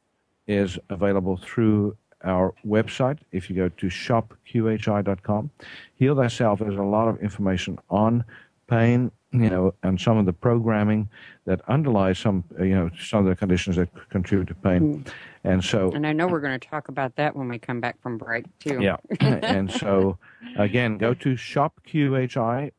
[0.46, 3.18] is available through our website.
[3.32, 5.50] If you go to shopqhi.com,
[5.94, 8.24] Heal Thyself, there's a lot of information on
[8.66, 11.08] pain, you know, and some of the programming
[11.46, 15.06] that underlies some, uh, you know, some of the conditions that contribute to pain.
[15.42, 18.00] And so, And I know we're going to talk about that when we come back
[18.02, 18.80] from break, too.
[18.80, 18.96] yeah.
[19.20, 20.18] and so,
[20.56, 22.70] again, go to shopqhi.com,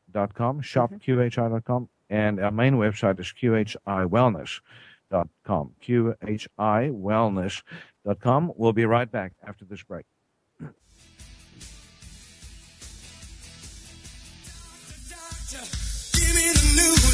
[0.62, 8.52] shopqhi.com, and our main website is qhiwellness.com, qhiwellness.com.
[8.56, 10.04] We'll be right back after this break.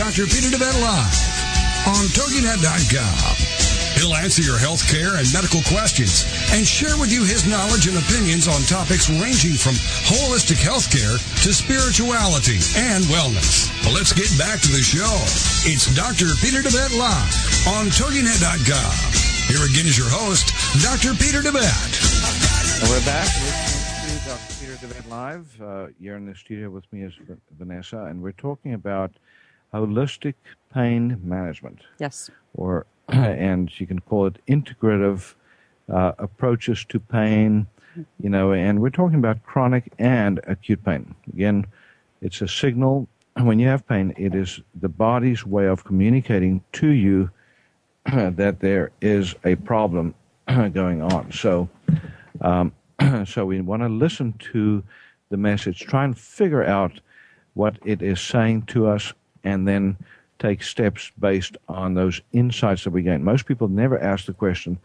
[0.00, 0.24] Dr.
[0.24, 1.12] Peter DeVette Live
[1.84, 3.36] on TogiNet.com.
[4.00, 6.24] He'll answer your health care and medical questions
[6.56, 9.76] and share with you his knowledge and opinions on topics ranging from
[10.08, 13.68] holistic healthcare to spirituality and wellness.
[13.92, 15.12] Let's get back to the show.
[15.68, 16.32] It's Dr.
[16.40, 17.36] Peter DeVette Live
[17.68, 18.92] on TogiNet.com.
[19.52, 20.48] Here again is your host,
[20.80, 21.12] Dr.
[21.12, 22.88] Peter DeVette.
[22.88, 23.28] We're back
[24.24, 24.54] Dr.
[24.60, 25.60] Peter DeVette Live.
[25.60, 27.12] Uh, you're in the studio with me is
[27.58, 29.10] Vanessa, and we're talking about
[29.72, 30.34] holistic
[30.72, 32.30] pain management, Yes.
[32.54, 35.34] or and you can call it integrative
[35.92, 37.66] uh, approaches to pain.
[38.20, 41.12] You know, and we're talking about chronic and acute pain.
[41.32, 41.66] Again,
[42.22, 43.08] it's a signal.
[43.42, 47.30] When you have pain, it is the body's way of communicating to you
[48.12, 50.14] that there is a problem
[50.72, 51.32] going on.
[51.32, 51.68] So,
[52.40, 52.72] um,
[53.24, 54.82] so we want to listen to
[55.30, 57.00] the message, try and figure out
[57.54, 59.12] what it is saying to us,
[59.44, 59.96] and then
[60.38, 63.22] take steps based on those insights that we gain.
[63.22, 64.78] Most people never ask the question;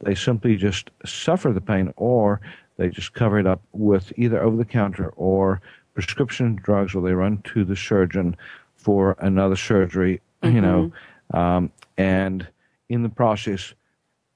[0.00, 2.40] they simply just suffer the pain, or
[2.76, 5.60] they just cover it up with either over-the-counter or
[5.94, 8.36] prescription drugs, or they run to the surgeon
[8.74, 10.20] for another surgery.
[10.42, 10.92] You know,
[11.34, 12.48] um, and
[12.88, 13.74] in the process,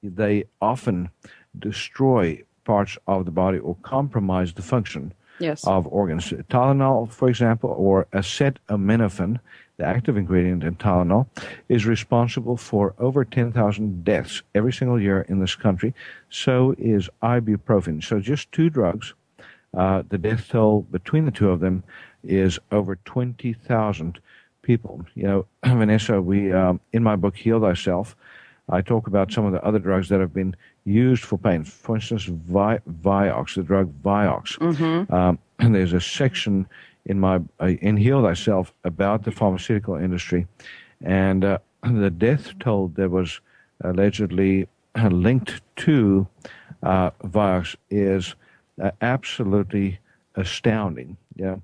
[0.02, 1.10] they often
[1.58, 5.66] destroy parts of the body or compromise the function Yes.
[5.66, 6.30] of organs.
[6.50, 9.38] Tylenol, for example, or acetaminophen,
[9.76, 11.26] the active ingredient in Tylenol,
[11.68, 15.94] is responsible for over 10,000 deaths every single year in this country.
[16.30, 18.02] So is ibuprofen.
[18.02, 19.14] So just two drugs.
[19.76, 21.82] Uh, the death toll between the two of them
[22.24, 24.18] is over 20,000
[24.62, 25.04] people.
[25.14, 28.16] You know, Vanessa, we um, in my book Heal Thyself,
[28.68, 31.64] I talk about some of the other drugs that have been used for pain.
[31.64, 35.10] For instance, Vi- Vioxx, the drug Vioxx.
[35.12, 36.66] Um, and there's a section
[37.04, 40.46] in my uh, in Heal Thyself about the pharmaceutical industry,
[41.02, 43.40] and uh, the death toll that was
[43.82, 46.26] allegedly uh, linked to
[46.82, 48.34] uh, Vioxx is
[48.82, 49.98] uh, absolutely
[50.36, 51.16] astounding.
[51.36, 51.56] Yeah.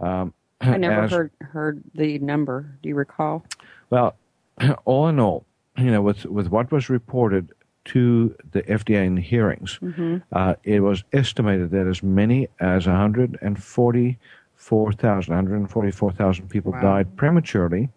[0.00, 2.66] Um, I never as- heard heard the number.
[2.82, 3.44] Do you recall?
[3.90, 4.16] well,
[4.84, 5.44] all in all,
[5.78, 7.50] you know, with with what was reported
[7.86, 10.18] to the FDA in hearings, mm-hmm.
[10.32, 16.80] uh, it was estimated that as many as 144,000, 144,000 people Wow.
[16.80, 17.88] died prematurely,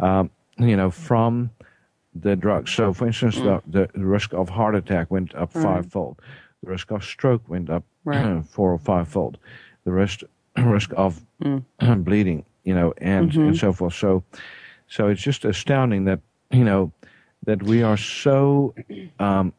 [0.00, 1.50] um, you know, from
[2.14, 2.72] the drugs.
[2.72, 3.92] So, for instance, the, mm.
[3.92, 5.62] the risk of heart attack went up mm.
[5.62, 6.20] fivefold.
[6.62, 8.44] The risk of stroke went up Right.
[8.46, 9.38] four or fivefold.
[9.84, 10.22] The risk
[10.56, 11.64] risk of mm.
[12.04, 13.54] bleeding, you know, and and mm-hmm.
[13.54, 13.94] so forth.
[13.94, 14.22] So,
[14.88, 16.92] so it's just astounding that you know
[17.44, 18.74] that we are so
[19.18, 19.52] um,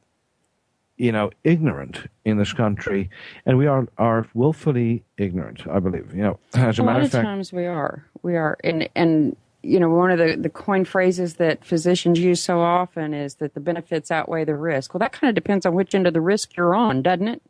[0.97, 3.09] you know ignorant in this country,
[3.45, 5.67] and we are are willfully ignorant.
[5.67, 6.13] I believe.
[6.13, 8.05] You know, as a, a matter lot of of fact, times we are.
[8.23, 8.57] We are.
[8.63, 13.13] And, and you know, one of the, the coin phrases that physicians use so often
[13.13, 14.93] is that the benefits outweigh the risk.
[14.93, 17.41] Well, that kind of depends on which end of the risk you're on, doesn't it?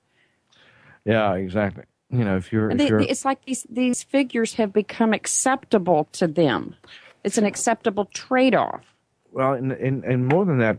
[1.06, 1.84] yeah, exactly.
[2.10, 6.10] You know, if you're if they, you're it's like these, these figures have become acceptable
[6.14, 6.76] to them.
[7.24, 8.91] It's an acceptable trade off.
[9.32, 10.78] Well, and, and and more than that,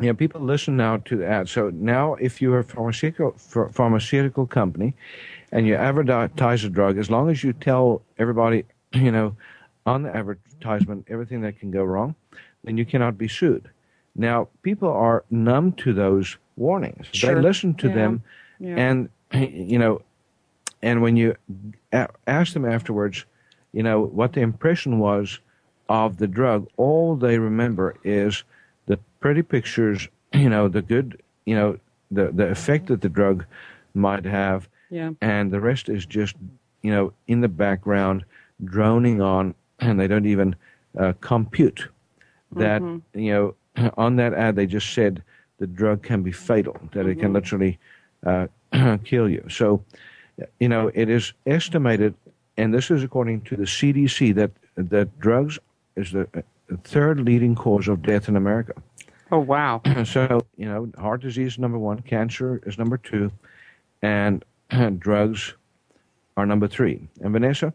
[0.00, 1.50] you know, people listen now to ads.
[1.50, 4.94] So now, if you're a pharmaceutical ph- pharmaceutical company,
[5.52, 9.36] and you advertise a drug, as long as you tell everybody, you know,
[9.84, 12.14] on the advertisement everything that can go wrong,
[12.64, 13.70] then you cannot be sued.
[14.14, 17.06] Now, people are numb to those warnings.
[17.20, 17.94] They listen to Yeah.
[17.94, 18.22] them,
[18.58, 18.76] Yeah.
[18.76, 20.02] and you know,
[20.82, 21.34] and when you
[21.92, 23.24] a- ask them afterwards,
[23.72, 25.40] you know, what the impression was
[25.88, 28.44] of the drug, all they remember is
[28.86, 31.78] the pretty pictures, you know, the good, you know,
[32.10, 33.44] the, the effect that the drug
[33.94, 35.10] might have, Yeah.
[35.20, 36.36] and the rest is just,
[36.82, 38.24] you know, in the background,
[38.64, 40.54] droning on, and they don't even
[40.98, 41.88] uh, compute
[42.52, 42.80] that,
[43.14, 45.22] you know, on that ad they just said
[45.58, 47.78] the drug can be fatal, that it can literally
[48.24, 48.46] uh,
[49.04, 49.44] kill you.
[49.48, 49.82] So,
[50.60, 52.14] you know, it is estimated,
[52.56, 55.58] and this is according to the CDC, that that drugs
[55.96, 56.28] is the
[56.84, 58.74] third leading cause of death in America.
[59.32, 59.80] Oh, wow.
[60.04, 63.32] So, you know, heart disease is number one, cancer is number two,
[64.02, 64.44] and
[64.98, 65.54] drugs
[66.36, 67.00] are number three.
[67.20, 67.72] And Vanessa,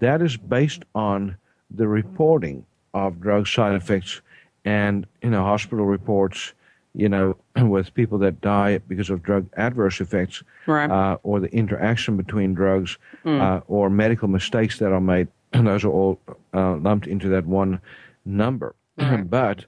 [0.00, 1.36] that is based on
[1.70, 4.20] the reporting of drug side effects
[4.64, 6.52] and, you know, hospital reports,
[6.94, 10.90] you know, with people that die because of drug adverse effects Right.
[10.90, 15.28] uh, or the interaction between drugs uh, or medical mistakes that are made.
[15.52, 16.20] And those are all
[16.54, 17.80] uh, lumped into that one
[18.24, 18.74] number.
[19.24, 19.64] but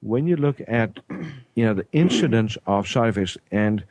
[0.00, 1.00] when you look at,
[1.54, 3.84] you know, the incidence of side effects and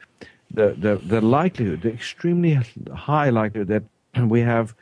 [0.51, 2.59] the, the, the likelihood, the extremely
[2.93, 3.83] high likelihood that
[4.29, 4.75] we have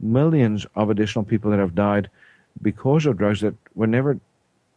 [0.00, 2.10] millions of additional people that have died
[2.62, 4.18] because of drugs that were never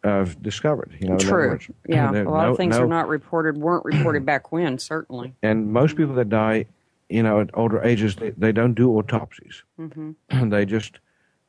[0.04, 0.96] uh, discovered.
[1.00, 1.50] You know, True.
[1.50, 1.68] words.
[1.88, 2.12] Yeah.
[2.22, 5.34] A lot no- of things no- are not reported, weren't reported back when, certainly.
[5.42, 6.66] And most people that die,
[7.10, 9.64] you know, at older ages, they, they don't do autopsies.
[9.80, 10.50] Mm-hmm.
[10.50, 11.00] they just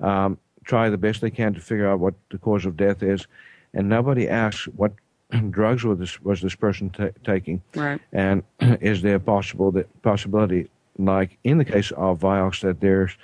[0.00, 3.26] um, try the best they can to figure out what the cause of death is,
[3.74, 4.92] and nobody asks what
[5.50, 8.00] drugs was this, was this person ta taking, Right.
[8.12, 8.42] and
[8.80, 10.68] is there a possible that possibility,
[10.98, 13.16] like in the case of Vioxx, that there's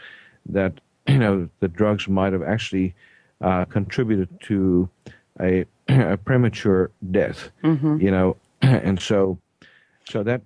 [0.47, 2.95] that you know the drugs might have actually
[3.41, 4.89] uh, contributed to
[5.41, 8.01] a, a premature death, Mm-hmm.
[8.01, 9.39] you know, and so
[10.07, 10.43] so that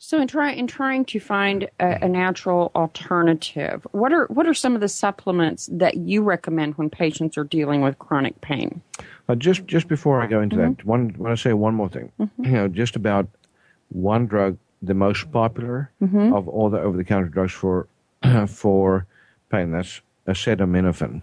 [0.00, 4.54] So, in, try, in trying to find a, a natural alternative, what are what are
[4.54, 8.80] some of the supplements that you recommend when patients are dealing with chronic pain?
[9.28, 10.74] Uh, just just before I go into Mm-hmm.
[10.74, 12.12] that, one want to say one more thing.
[12.18, 13.26] You know, just about
[13.88, 16.32] one drug, the most popular Mm-hmm.
[16.32, 17.88] of all the over-the-counter drugs for
[18.46, 19.04] for
[19.50, 19.72] pain.
[19.72, 21.22] That's acetaminophen.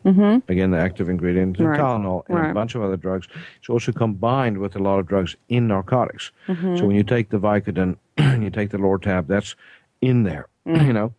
[0.50, 1.66] Again, the active ingredient, Mm-hmm.
[1.68, 1.80] Right.
[1.80, 2.52] Tylenol, and Right.
[2.52, 3.28] a bunch of other drugs.
[3.60, 6.32] It's also combined with a lot of drugs in narcotics.
[6.48, 6.78] Mm-hmm.
[6.78, 9.56] So when you take the Vicodin, and you take the Lortab, that's
[10.02, 10.48] in there.
[10.68, 10.86] Mm-hmm.
[10.88, 11.14] You know,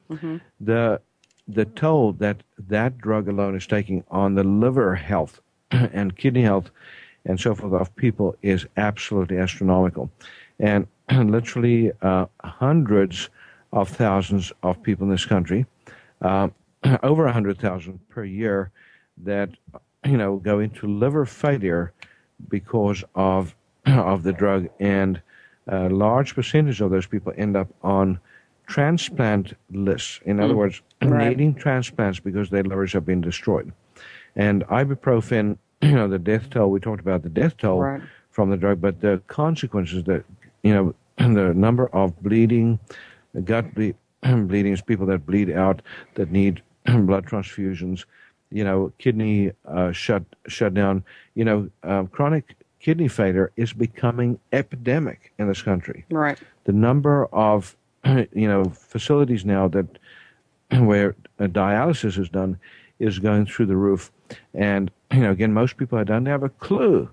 [0.60, 1.00] the
[1.48, 6.70] the toll that that drug alone is taking on the liver health and kidney health
[7.24, 10.10] and so forth of people is absolutely astronomical.
[10.58, 13.28] And literally uh, hundreds
[13.72, 15.66] of thousands of people in this country,
[16.22, 16.48] uh,
[17.02, 18.70] over 100,000 per year,
[19.24, 19.50] that
[20.04, 21.92] you know go into liver failure
[22.48, 23.54] because of
[23.86, 25.20] of the drug, and
[25.68, 28.20] a large percentage of those people end up on
[28.66, 30.20] transplant lists.
[30.24, 30.58] In other mm.
[30.58, 31.28] words, Right.
[31.28, 33.72] needing transplants because their livers have been destroyed.
[34.34, 38.02] And ibuprofen, you know, the death toll, we talked about the death toll Right.
[38.30, 40.24] from the drug, but the consequences that,
[40.62, 42.78] you know, the number of bleeding,
[43.44, 43.94] gut ble-
[44.48, 45.82] bleedings, people that bleed out,
[46.14, 48.04] that need blood transfusions,
[48.50, 51.04] you know, kidney uh, shut shut down,
[51.34, 56.04] you know, um, chronic kidney failure is becoming epidemic in this country.
[56.10, 56.38] Right.
[56.64, 59.86] the number of you know facilities now that
[60.70, 62.58] where uh, dialysis is done
[62.98, 64.12] is going through the roof.
[64.54, 67.08] And you know again most people don't have a clue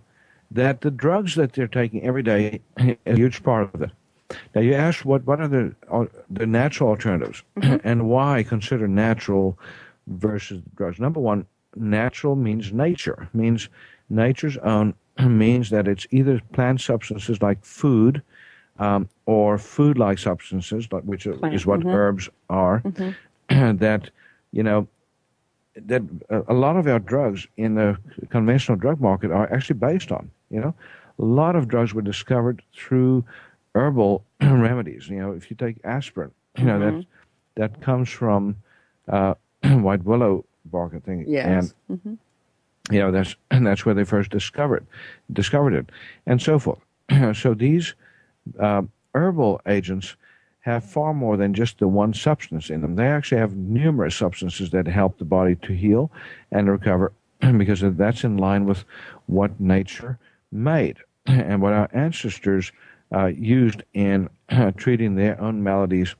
[0.52, 3.92] that the drugs that they're taking every day is a huge part of it
[4.56, 9.58] now you ask what what are the uh, the natural alternatives and why consider natural
[10.08, 11.00] versus drugs?
[11.00, 13.70] Number one natural means nature means
[14.10, 18.22] nature's own means that it's either plant substances like food
[18.80, 22.82] um, or food-like substances, like which is Plant, what herbs are,
[23.50, 24.10] that
[24.52, 24.88] you know
[25.76, 27.98] that a lot of our drugs in the
[28.30, 30.30] conventional drug market are actually based on.
[30.50, 30.76] You know,
[31.20, 33.26] a lot of drugs were discovered through
[33.76, 35.08] herbal remedies.
[35.10, 37.06] You know, if you take aspirin, you know that
[37.56, 38.58] that comes from
[39.08, 41.26] uh, white willow bark, I think.
[41.28, 41.74] Yes.
[41.90, 42.00] And
[42.92, 44.86] you know that's and that's where they first discovered
[45.32, 45.90] discovered it,
[46.26, 46.80] and so forth.
[47.34, 47.94] so these
[48.60, 50.16] uh, herbal agents
[50.62, 52.96] have far more than just the one substance in them.
[52.96, 56.10] They actually have numerous substances that help the body to heal
[56.52, 57.12] and recover
[57.58, 58.86] because that's in line with
[59.26, 60.18] what nature
[60.54, 62.72] made and what our ancestors
[63.14, 64.30] uh, used in
[64.78, 66.16] treating their own maladies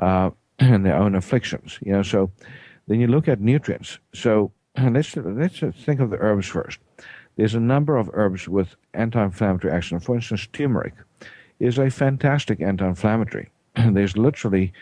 [0.00, 1.78] uh, and their own afflictions.
[1.80, 2.30] You know, so
[2.88, 3.98] then you look at nutrients.
[4.14, 6.78] So let's let's think of the herbs first.
[7.36, 10.00] There's a number of herbs with anti-inflammatory action.
[10.00, 10.94] For instance, turmeric
[11.60, 13.50] is a fantastic anti-inflammatory.
[13.76, 14.72] There's literally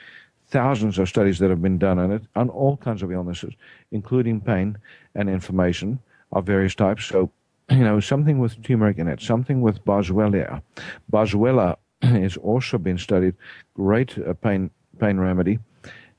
[0.48, 3.54] thousands of studies that have been done on it on all kinds of illnesses,
[3.90, 4.78] including pain
[5.14, 5.98] and inflammation
[6.30, 7.06] of various types.
[7.06, 7.30] So,
[7.70, 10.62] you know, something with turmeric in it, something with boswellia.
[11.10, 13.34] Boswellia has also been studied,
[13.74, 15.58] great uh, pain pain remedy.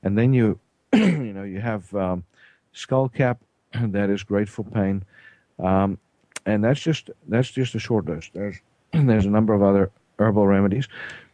[0.02, 0.58] And then you,
[0.92, 2.24] you know, you have um,
[2.74, 3.38] skullcap
[3.72, 5.04] that is great for pain.
[5.58, 5.98] Um,
[6.44, 8.30] and that's just that's just a short list.
[8.34, 8.56] There's
[8.92, 10.88] there's a number of other herbal remedies.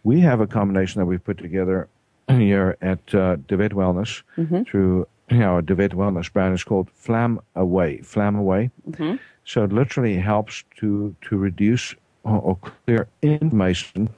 [0.05, 1.89] We have a combination that we've put together
[2.29, 4.23] here at uh, DeVet Wellness
[4.65, 6.55] through you know Wellness brand.
[6.55, 7.99] It's called Flam Away.
[7.99, 8.71] Flam Away.
[9.45, 14.09] So it literally helps to to reduce or, or clear inflammation,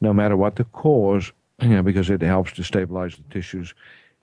[0.00, 1.32] no matter what the cause.
[1.60, 3.72] You know, because it helps to stabilize the tissues,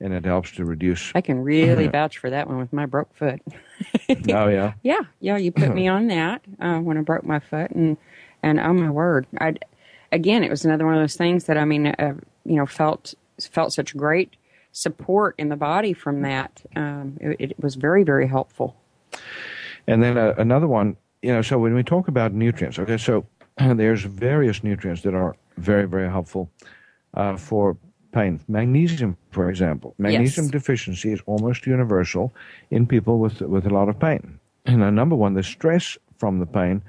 [0.01, 1.11] and it helps to reduce.
[1.15, 3.41] I can really vouch for that one with my broke foot.
[4.09, 4.73] oh yeah.
[4.83, 7.97] Yeah, yeah, you put me on that uh, when I broke my foot, and
[8.43, 9.55] and oh my word, I
[10.11, 12.15] again, it was another one of those things that I mean, uh,
[12.45, 14.35] you know, felt felt such great
[14.71, 16.61] support in the body from that.
[16.75, 18.75] Um, it, it was very very helpful.
[19.87, 23.25] And then uh, another one, you know, so when we talk about nutrients, okay, so
[23.57, 26.49] there's various nutrients that are very, very helpful
[27.13, 27.77] uh, for
[28.11, 28.39] pain.
[28.47, 30.51] Magnesium, for example, magnesium Yes.
[30.51, 32.33] deficiency is almost universal
[32.71, 34.39] in people with with a lot of pain.
[34.65, 36.81] And uh, number one, the stress from the pain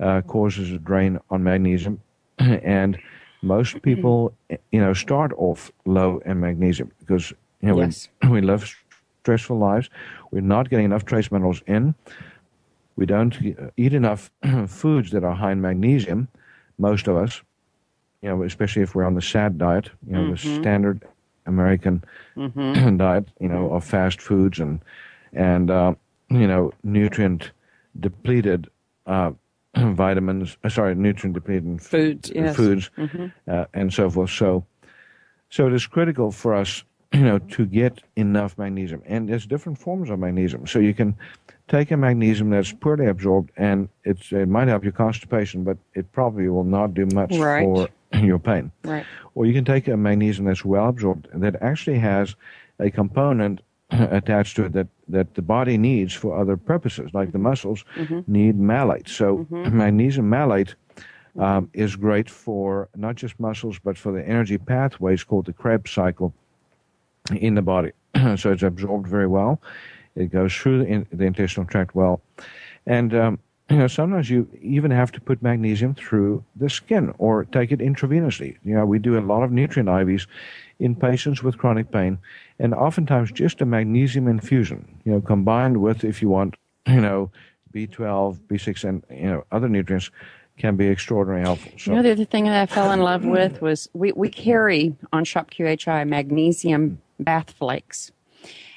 [0.00, 2.00] uh, causes a drain on magnesium,
[2.38, 2.98] and
[3.42, 4.32] most people,
[4.72, 8.08] you know, start off low in magnesium because you know Yes.
[8.22, 8.74] we, we live
[9.22, 9.90] stressful lives.
[10.30, 11.94] We're not getting enough trace minerals in.
[12.96, 13.36] We don't
[13.76, 14.30] eat enough
[14.68, 16.28] foods that are high in magnesium.
[16.78, 17.42] Most of us,
[18.22, 21.04] you know, especially if we're on the SAD diet, you know, the standard
[21.46, 22.04] American
[22.96, 24.80] diet, you know, of fast foods and
[25.32, 25.94] and uh,
[26.30, 27.50] you know nutrient
[27.98, 28.68] depleted
[29.06, 29.32] uh,
[29.76, 30.56] vitamins.
[30.64, 32.56] Uh, sorry, nutrient depleted Foods, yes.
[32.56, 32.90] foods,
[33.48, 34.30] uh, and so forth.
[34.30, 34.64] So,
[35.50, 39.78] so it is critical for us, you know, to get enough magnesium, and there's different
[39.78, 40.66] forms of magnesium.
[40.66, 41.16] So you can
[41.68, 46.10] take a magnesium that's poorly absorbed, and it's it might help your constipation, but it
[46.12, 47.62] probably will not do much Right.
[47.64, 47.88] for
[48.18, 48.70] your pain.
[48.84, 49.06] Right.
[49.34, 52.36] Or you can take a magnesium that's well absorbed that actually has
[52.78, 53.60] a component
[53.90, 57.84] attached to it that, that the body needs for other purposes, like the muscles
[58.26, 59.08] need malate.
[59.08, 60.74] So magnesium malate
[61.38, 65.90] um, is great for not just muscles, but for the energy pathways called the Krebs
[65.90, 66.32] cycle
[67.32, 67.90] in the body.
[68.36, 69.60] so it's absorbed very well.
[70.16, 72.20] It goes through the, in, the intestinal tract well.
[72.86, 73.38] And um,
[73.70, 77.78] you know, sometimes you even have to put magnesium through the skin or take it
[77.80, 78.56] intravenously.
[78.64, 80.26] You know, we do a lot of nutrient IVs
[80.78, 82.18] in patients with chronic pain,
[82.58, 86.56] and oftentimes just a magnesium infusion, you know, combined with, if you want,
[86.86, 87.30] you know,
[87.72, 90.10] B12, B6, and you know other nutrients,
[90.58, 91.72] can be extraordinarily helpful.
[91.78, 94.28] So, You know, the other thing that I fell in love with was we, we
[94.28, 98.12] carry on Shop QHI magnesium bath flakes.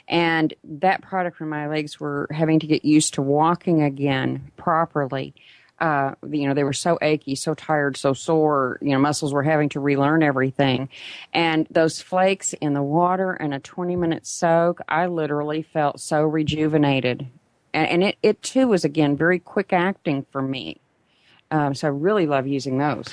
[0.07, 5.33] And that product when my legs were having to get used to walking again properly.
[5.79, 8.79] Uh, you know, they were so achy, so tired, so sore.
[8.81, 10.89] You know, muscles were having to relearn everything.
[11.33, 16.23] And those flakes in the water and a 20 minute soak, I literally felt so
[16.23, 17.27] rejuvenated.
[17.73, 20.81] And, and it, it too was, again, very quick acting for me.
[21.51, 23.07] Um, so I really love using those.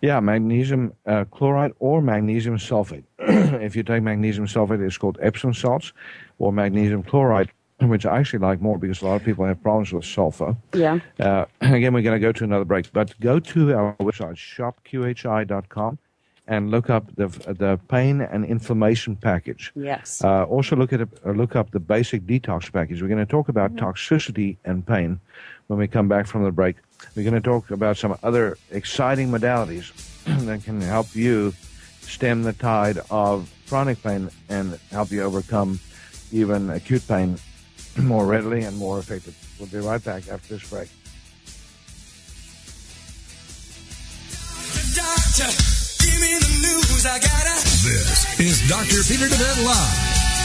[0.00, 3.04] Yeah, magnesium uh, chloride or magnesium sulfate.
[3.18, 5.92] if you take magnesium sulfate, it's called Epsom salts,
[6.38, 9.92] or magnesium chloride, which I actually like more because a lot of people have problems
[9.92, 10.56] with sulfur.
[10.72, 11.00] Yeah.
[11.18, 15.98] Uh, again, we're going to go to another break, but go to our website, shopqhi.com,
[16.46, 19.70] and look up the the pain and inflammation package.
[19.74, 20.24] Yes.
[20.24, 23.02] Uh, also, look at uh, look up the basic detox package.
[23.02, 25.20] We're going to talk about toxicity and pain
[25.66, 26.76] when we come back from the break.
[27.14, 29.92] We're going to talk about some other exciting modalities
[30.46, 31.52] that can help you
[32.00, 35.80] stem the tide of chronic pain and help you overcome
[36.32, 37.38] even acute pain
[37.98, 39.34] more readily and more effectively.
[39.58, 40.88] We'll be right back after this break.
[44.94, 45.50] Doctor,
[46.04, 47.06] give me the news.
[47.06, 47.54] I gotta.
[47.82, 49.02] This is Dr.
[49.08, 50.19] Peter DeVette Live.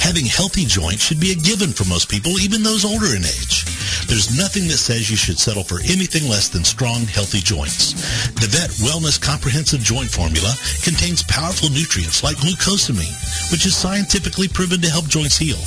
[0.00, 3.64] Having healthy joints should be a given for most people, even those older in age.
[4.08, 7.94] There's nothing that says you should settle for anything less than strong, healthy joints.
[8.40, 10.50] DeVet Wellness Comprehensive Joint Formula
[10.82, 13.12] contains powerful nutrients like glucosamine,
[13.52, 15.60] which is scientifically proven to help joints heal.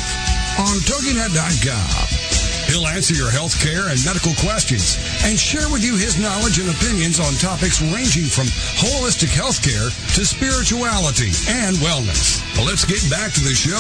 [0.61, 2.44] on TogiNet.com.
[2.75, 6.67] He'll answer your health care and medical questions and share with you his knowledge and
[6.67, 8.51] opinions on topics ranging from
[8.83, 12.43] holistic health care to spirituality and wellness.
[12.59, 13.79] Well, let's get back to the show.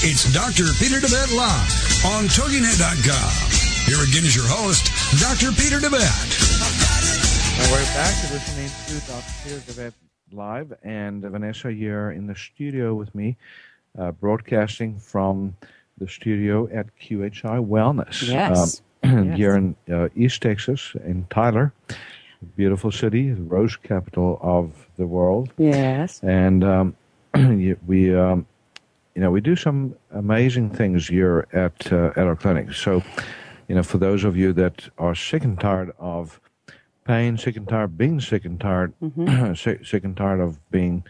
[0.00, 0.72] It's Dr.
[0.80, 1.68] Peter DeVette Live
[2.16, 3.28] on TogiNet.com.
[3.84, 4.88] Here again is your host,
[5.20, 5.52] Dr.
[5.52, 6.32] Peter DeVette.
[7.60, 9.34] And we're back to listening to Dr.
[9.44, 9.92] Peter DeVette
[10.32, 13.36] live, and Vanessa here in the studio with me,
[13.98, 15.54] uh, broadcasting from
[16.00, 18.26] the studio at QHI Wellness.
[18.26, 18.80] Yes.
[18.80, 19.36] Um, Yes.
[19.38, 21.72] Here in uh, East Texas, in Tyler,
[22.54, 25.50] beautiful city, the rose capital of the world.
[25.56, 26.20] Yes.
[26.22, 26.96] And um,
[27.86, 28.46] we, um,
[29.14, 32.74] you know, we do some amazing things here at uh, at our clinic.
[32.74, 33.02] So,
[33.68, 36.38] you know, for those of you that are sick and tired of
[37.04, 38.92] pain, sick and tired of being sick and tired,
[39.56, 41.04] sick, sick and tired of being,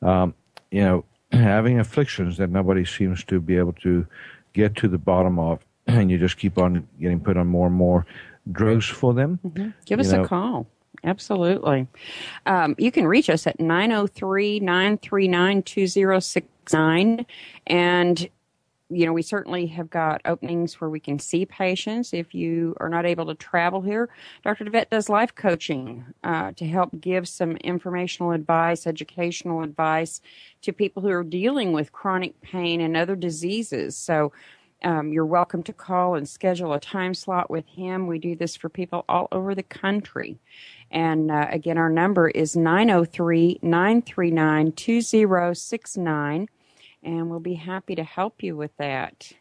[0.00, 0.34] um,
[0.70, 1.04] you know,
[1.36, 4.06] having afflictions that nobody seems to be able to
[4.52, 7.76] get to the bottom of, and you just keep on getting put on more and
[7.76, 8.06] more
[8.52, 9.38] drugs for them.
[9.84, 10.66] Give us know- a call.
[11.04, 11.86] Absolutely.
[12.46, 17.26] Um, you can reach us at 903 939 2069.
[17.66, 18.28] And,
[18.88, 22.12] you know, we certainly have got openings where we can see patients.
[22.12, 24.08] If you are not able to travel here,
[24.44, 24.64] Dr.
[24.64, 30.20] DeVette does life coaching uh, to help give some informational advice, educational advice
[30.62, 33.96] to people who are dealing with chronic pain and other diseases.
[33.96, 34.32] So,
[34.84, 38.06] um, you're welcome to call and schedule a time slot with him.
[38.06, 40.38] We do this for people all over the country.
[40.90, 46.48] And uh, again, our number is 903 939 2069.
[47.02, 49.32] And we'll be happy to help you with that.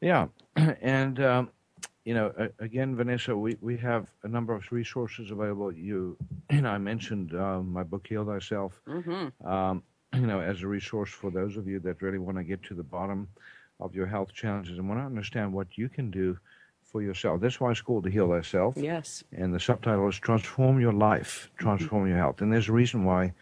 [0.00, 1.50] Yeah, and um,
[2.04, 5.72] you know, again, Vanessa, we, we have a number of resources available.
[5.72, 6.16] You,
[6.50, 9.46] you know, I mentioned uh, my book, Heal Thyself, Mm-hmm.
[9.46, 9.82] um,
[10.14, 12.74] you know, as a resource for those of you that really want to get to
[12.74, 13.28] the bottom
[13.80, 16.38] of your health challenges and want to understand what you can do
[16.84, 17.40] for yourself.
[17.40, 18.74] That's why it's called to Heal Thyself.
[18.76, 19.24] Yes.
[19.32, 22.42] And the subtitle is Transform Your Life, Transform Your Health.
[22.42, 23.32] And there's a reason why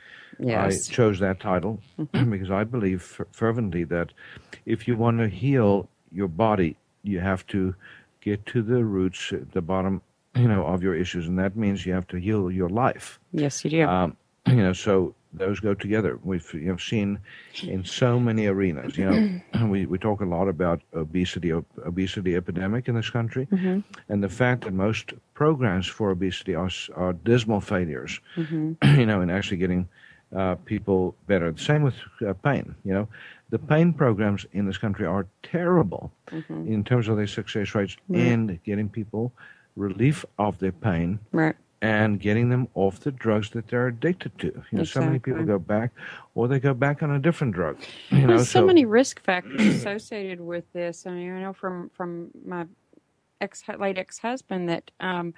[0.42, 0.88] Yes.
[0.88, 2.30] I chose that title mm-hmm.
[2.34, 4.12] because I believe fervently that
[4.66, 7.74] if you want to heal your body, you have to
[8.20, 10.02] get to the roots, the bottom,
[10.34, 13.18] you know, of your issues, and that means you have to heal your life.
[13.32, 13.82] Yes, you do.
[13.86, 14.16] Um,
[14.46, 16.18] you know, so those go together.
[16.24, 17.18] We've you know, seen
[17.62, 18.96] in so many arenas.
[18.98, 19.04] You
[19.54, 23.80] know, we we talk a lot about obesity, ob- obesity epidemic in this country, mm-hmm.
[24.08, 28.20] and the fact that most programs for obesity are are dismal failures.
[28.36, 29.00] Mm-hmm.
[29.00, 29.88] you know, in actually getting
[30.34, 31.54] uh, people better.
[31.56, 31.94] Same with
[32.26, 32.74] uh, pain.
[32.84, 33.08] You know,
[33.50, 36.12] the pain programs in this country are terrible
[36.48, 39.32] in terms of their success rates in getting people
[39.76, 41.56] relief of their pain right.
[41.82, 44.46] and getting them off the drugs that they're addicted to.
[44.70, 45.90] You know, so many people go back,
[46.34, 47.78] or they go back on a different drug.
[48.10, 51.06] You know, There's so, many risk factors associated with this.
[51.06, 52.66] I mean, I know from from my
[53.40, 55.34] ex late ex husband that um,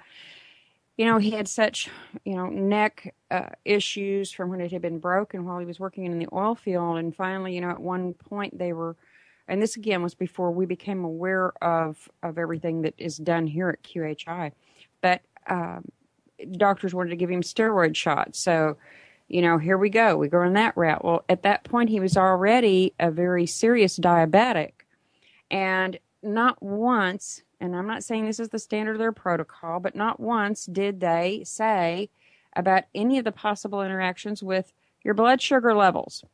[0.97, 1.89] you know he had such
[2.23, 6.05] you know neck uh, issues from when it had been broken while he was working
[6.05, 8.95] in the oil field, and finally, you know, at one point they were.
[9.45, 13.69] And this again was before we became aware of of everything that is done here
[13.69, 14.53] at QHI,
[15.01, 15.83] but um,
[16.51, 18.39] doctors wanted to give him steroid shots.
[18.39, 18.77] So,
[19.27, 20.17] you know, here we go.
[20.17, 21.03] We go in that route.
[21.03, 24.71] Well, at that point, he was already a very serious diabetic.
[25.49, 29.95] And not once, and I'm not saying this is the standard of their protocol, but
[29.95, 32.09] not once did they say
[32.53, 36.25] about any of the possible interactions with your blood sugar levels.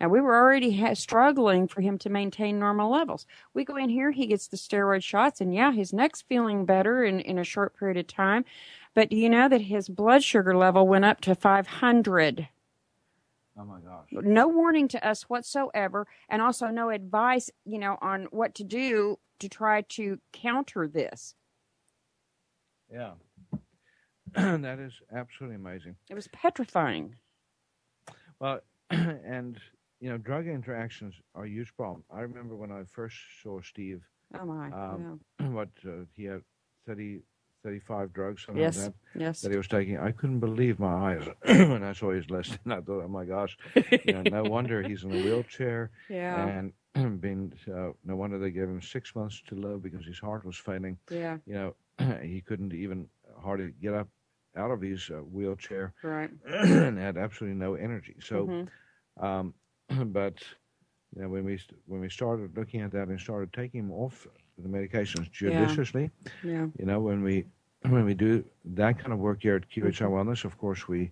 [0.00, 3.26] Now, we were already ha- struggling for him to maintain normal levels.
[3.54, 7.04] We go in here, he gets the steroid shots, and yeah, his neck's feeling better
[7.04, 8.44] in, in a short period of time.
[8.92, 12.48] But do you know that his blood sugar level went up to 500?
[13.56, 14.06] oh my gosh.
[14.10, 19.18] no warning to us whatsoever and also no advice you know on what to do
[19.40, 21.34] to try to counter this
[22.92, 23.12] Yeah.
[24.34, 25.96] that is absolutely amazing.
[26.08, 27.16] it was petrifying
[28.40, 28.60] Well,
[28.90, 29.58] and
[30.00, 32.04] you know, drug interactions are a huge problem.
[32.10, 34.02] I remember when I first saw Steve,
[34.38, 35.20] oh my Um,
[35.54, 36.42] what uh, he had
[36.86, 37.20] 30,
[37.62, 39.20] 35 drugs, something yes like that.
[39.20, 39.98] yes that he was taking.
[39.98, 43.24] I couldn't believe my eyes when I saw his list, and I thought, "Oh my
[43.24, 46.72] gosh, you know, no wonder he's in a wheelchair." yeah And
[47.20, 50.56] being, uh, no wonder they gave him six months to live because his heart was
[50.56, 50.98] failing.
[51.10, 51.74] yeah You know,
[52.22, 53.08] he couldn't even
[53.42, 54.08] hardly get up
[54.56, 56.30] out of his uh, wheelchair Right.
[56.46, 58.16] and had absolutely no energy.
[58.20, 58.68] So, Mhm.
[59.20, 59.54] um,
[60.06, 60.42] but
[61.14, 64.26] you know, when we when we started looking at that and started taking him off
[64.58, 65.52] the medications Yeah.
[65.52, 66.10] judiciously,
[66.42, 66.66] Yeah.
[66.78, 67.44] you know, when we
[67.88, 70.06] when we do that kind of work here at QHI Mm-hmm.
[70.06, 71.10] Wellness, of course, we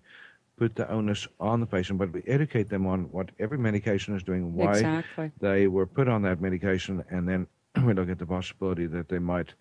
[0.59, 4.23] put the onus on the patient, but we educate them on what every medication is
[4.23, 5.31] doing, why Exactly.
[5.39, 7.47] they were put on that medication, and then
[7.85, 9.53] we look at the possibility that they might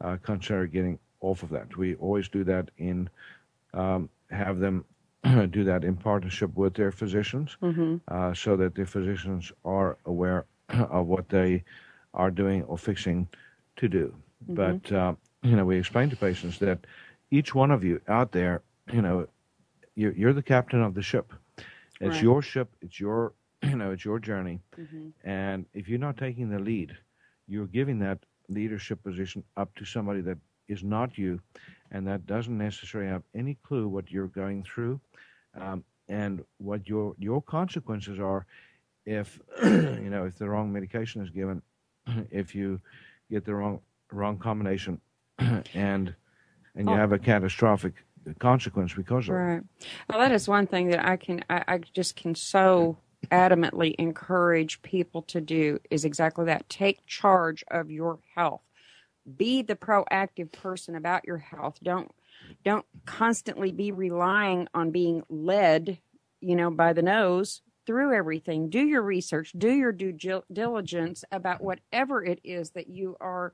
[0.00, 1.76] uh, consider getting off of that.
[1.76, 3.08] We always do that in
[3.74, 4.84] um, have them
[5.50, 7.96] do that in partnership with their physicians, Mm-hmm.
[8.08, 11.62] uh, so that the physicians are aware of what they
[12.14, 13.28] are doing or fixing
[13.76, 14.06] to do.
[14.50, 14.54] Mm-hmm.
[14.54, 16.78] But uh, you know, we explain to patients that
[17.30, 19.28] each one of you out there, you know,
[20.00, 21.32] you're, you're the captain of the ship.
[22.00, 22.22] It's Right.
[22.22, 22.68] your ship.
[22.80, 24.60] It's your, you know, it's your journey.
[24.80, 25.08] Mm-hmm.
[25.28, 26.96] And if you're not taking the lead,
[27.46, 30.38] you're giving that leadership position up to somebody that
[30.68, 31.40] is not you,
[31.92, 35.00] and that doesn't necessarily have any clue what you're going through,
[35.60, 38.46] um, and what your your consequences are
[39.04, 41.60] if you know if the wrong medication is given,
[42.30, 42.80] if you
[43.30, 43.80] get the wrong
[44.12, 45.00] wrong combination,
[45.74, 46.14] and
[46.76, 46.98] and you Oh.
[46.98, 47.94] have a catastrophic
[48.38, 49.38] consequence because of it.
[49.38, 49.62] Right.
[50.08, 52.98] Well, that is one thing that I can, I, I just can so
[53.30, 56.68] adamantly encourage people to do is exactly that.
[56.68, 58.62] Take charge of your health.
[59.36, 61.78] Be the proactive person about your health.
[61.82, 62.10] Don't,
[62.64, 65.98] don't constantly be relying on being led,
[66.40, 68.70] you know, by the nose through everything.
[68.70, 69.52] Do your research.
[69.56, 70.12] Do your due
[70.52, 73.52] diligence about whatever it is that you are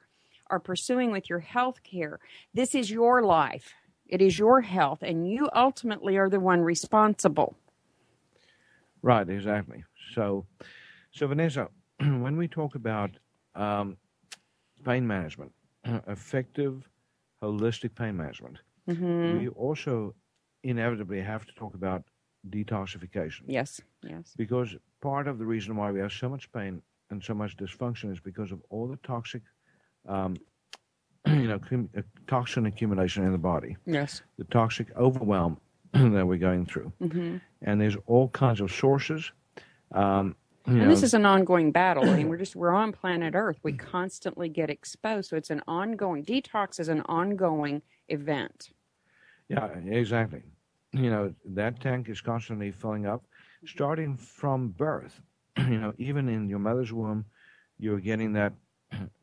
[0.49, 2.21] are pursuing with your health care.
[2.55, 3.75] This is your life.
[4.09, 7.57] It is your health, and you ultimately are the one responsible.
[9.03, 9.85] Right, exactly.
[10.15, 10.47] So,
[11.13, 13.11] so Vanessa, when we talk about
[13.55, 13.97] um,
[14.85, 15.53] pain management,
[16.07, 16.89] effective,
[17.43, 19.37] holistic pain management, Mm-hmm.
[19.37, 20.15] we also
[20.63, 22.03] inevitably have to talk about
[22.51, 24.37] detoxification Yes, yes.
[24.37, 28.13] because part of the reason why we have so much pain and so much dysfunction
[28.13, 29.43] is because of all the toxic,
[30.09, 30.37] um,
[31.33, 31.61] you know,
[31.97, 34.23] uh, toxin accumulation in the body, Yes.
[34.39, 35.59] the toxic overwhelm
[35.93, 37.37] that we're going through, Mm-hmm.
[37.63, 39.33] and there's all kinds of sources.
[39.93, 42.05] Um, And know, this is an ongoing battle.
[42.09, 43.59] I mean, we're just we're on planet Earth.
[43.63, 48.71] We constantly get exposed, so it's an ongoing detox is an ongoing event.
[49.49, 50.43] Yeah, exactly.
[50.93, 53.25] You know, that tank is constantly filling up,
[53.65, 55.21] starting from birth.
[55.59, 57.25] You know, even in your mother's womb,
[57.79, 58.53] you're getting that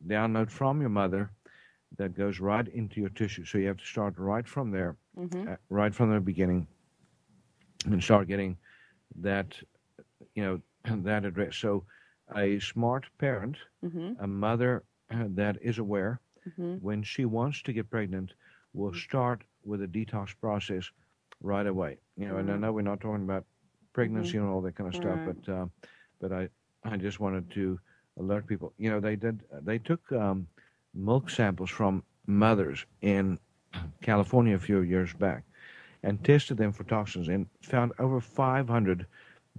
[0.06, 1.30] download from your mother
[1.96, 3.44] that goes right into your tissue.
[3.44, 5.46] So you have to start right from there, Mm-hmm.
[5.46, 6.66] uh, right from the beginning,
[7.86, 8.56] and start getting
[9.20, 9.56] that,
[10.34, 10.60] you know,
[11.04, 11.56] that address.
[11.56, 11.84] So
[12.34, 14.12] a smart parent, Mm-hmm.
[14.18, 16.76] a mother uh, that is aware, Mm-hmm.
[16.78, 18.32] when she wants to get pregnant,
[18.72, 20.90] will start with a detox process
[21.40, 21.98] right away.
[22.16, 22.58] You know, and I Mhm.
[22.58, 23.44] know we're not talking about
[23.92, 25.66] pregnancy and all that kind of stuff, but uh,
[26.20, 26.48] but I
[26.84, 27.78] I just wanted to
[28.18, 28.72] alert people.
[28.78, 30.46] You know, they did they took um,
[30.94, 33.38] milk samples from mothers in
[34.02, 35.44] California a few years back
[36.02, 39.06] and tested them for toxins and found over 500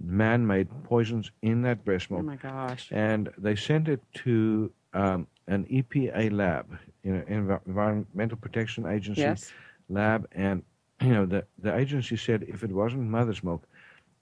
[0.02, 2.22] man-made poisons in that breast milk.
[2.22, 2.88] Oh milk my gosh.
[2.92, 9.20] and they sent it to um, an EPA lab, you know, Envi- Environmental Protection Agency
[9.22, 9.52] Yes.
[9.88, 10.62] lab, and
[11.00, 13.66] you know the the agency said if it wasn't mother's milk,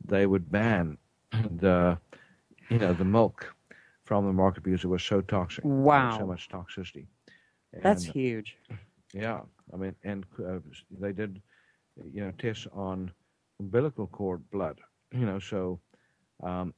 [0.05, 0.99] they would ban
[1.59, 1.99] the
[2.69, 3.55] you know the milk
[4.05, 5.65] from the market because it was so toxic.
[5.65, 6.11] Wow.
[6.11, 7.07] so much toxicity.
[7.83, 8.59] That's huge.
[9.13, 9.41] yeah,
[9.73, 10.59] I mean, and uh,
[11.01, 11.41] they did,
[12.13, 13.13] you know, tests on
[13.61, 14.79] umbilical cord blood.
[15.13, 15.81] You know, so,
[16.43, 16.75] um,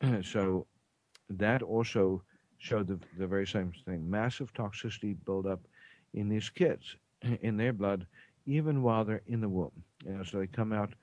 [0.22, 0.66] so
[1.30, 2.22] that also
[2.58, 5.60] showed the, the very same thing: massive toxicity buildup
[6.14, 6.96] in these kids
[7.42, 8.06] in their blood,
[8.46, 9.72] even while they're in the womb.
[10.04, 10.94] You know, so they come out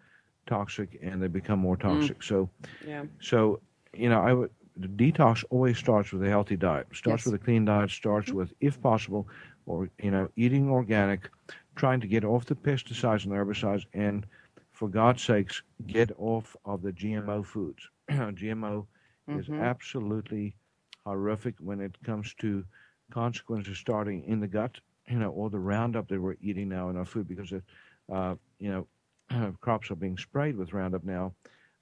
[0.48, 2.24] toxic and they become more toxic.
[2.24, 2.50] So,
[2.86, 3.06] Yeah.
[3.20, 3.62] so
[3.94, 4.50] you know, I would.
[4.78, 6.88] The detox always starts with a healthy diet.
[6.94, 7.26] Starts Yes.
[7.26, 7.90] with a clean diet.
[7.92, 9.28] Starts with, if possible,
[9.66, 11.30] or you know, eating organic,
[11.76, 14.26] trying to get off the pesticides and herbicides, and
[14.72, 17.90] for God's sakes, get off of the GMO foods.
[18.10, 18.88] GMO
[19.32, 19.58] is Mhm.
[19.58, 20.56] absolutely
[21.06, 22.66] horrific when it comes to
[23.12, 24.80] consequences starting in the gut.
[25.08, 27.64] You know, or the Roundup that we're eating now in our food because it,
[28.12, 28.70] uh, you
[29.30, 31.34] know, crops are being sprayed with Roundup now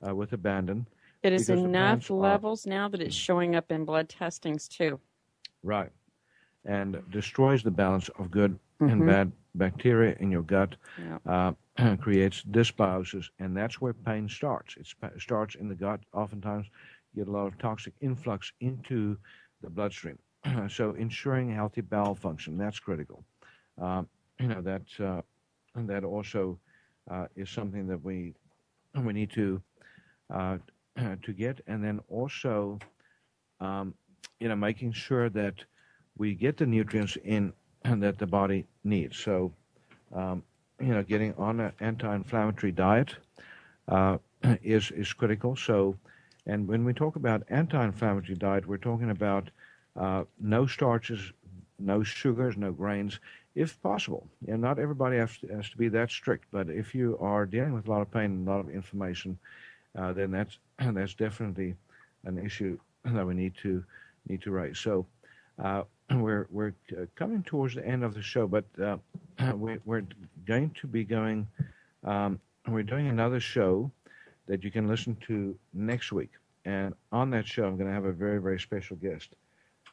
[0.07, 0.87] uh, with abandon.
[1.24, 4.99] It is enough plants are- levels now that it's showing up in blood testings too.
[5.63, 5.91] Right.
[6.65, 9.05] And destroys the balance of good and Mhm.
[9.05, 11.53] bad bacteria in your gut, Yeah.
[11.78, 14.76] uh, creates dysbiosis, and that's where pain starts.
[14.78, 14.88] It
[15.19, 15.99] starts in the gut.
[16.13, 16.67] Oftentimes,
[17.13, 19.17] you get a lot of toxic influx into
[19.61, 20.17] the bloodstream.
[20.69, 23.24] so, ensuring healthy bowel function, that's critical.
[23.78, 24.09] Um,
[24.39, 25.22] you know, that uh,
[25.76, 26.59] and that also
[27.09, 28.34] uh, is something that we
[28.95, 29.61] we need to
[30.30, 30.57] uh,
[31.23, 32.79] to get, and then also,
[33.59, 33.93] um,
[34.39, 35.55] you know, making sure that
[36.17, 39.17] we get the nutrients in that the body needs.
[39.17, 39.53] So,
[40.13, 40.43] um,
[40.79, 43.15] you know, getting on an anti-inflammatory diet
[43.87, 44.17] uh,
[44.63, 45.55] is is critical.
[45.55, 45.95] So,
[46.45, 49.49] and when we talk about anti-inflammatory diet, we're talking about
[49.95, 51.31] uh, no starches,
[51.79, 53.19] no sugars, no grains,
[53.55, 54.27] if possible.
[54.47, 57.73] And not everybody has to, has to be that strict, but if you are dealing
[57.73, 59.37] with a lot of pain and a lot of inflammation,
[59.97, 60.57] uh, then that's
[60.93, 61.75] that's definitely
[62.25, 63.83] an issue that we need to
[64.27, 64.79] need to raise.
[64.79, 65.05] So
[65.61, 68.97] uh, we're we're uh, coming towards the end of the show, but uh,
[69.55, 70.03] we, we're
[70.45, 71.47] going to be going.
[72.03, 73.91] Um, we're doing another show
[74.47, 76.31] that you can listen to next week,
[76.65, 79.29] and on that show, I'm going to have a very very special guest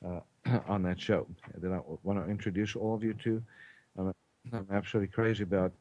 [0.05, 0.21] uh,
[0.69, 1.27] on that show
[1.59, 3.43] that I want to introduce all of you to.
[3.99, 4.13] I'm,
[4.53, 5.73] I'm absolutely crazy about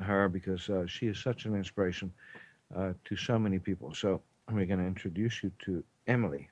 [0.00, 2.12] her because uh, she is such an inspiration
[2.76, 3.94] uh, to so many people.
[3.94, 6.48] So we're going to introduce you to Emily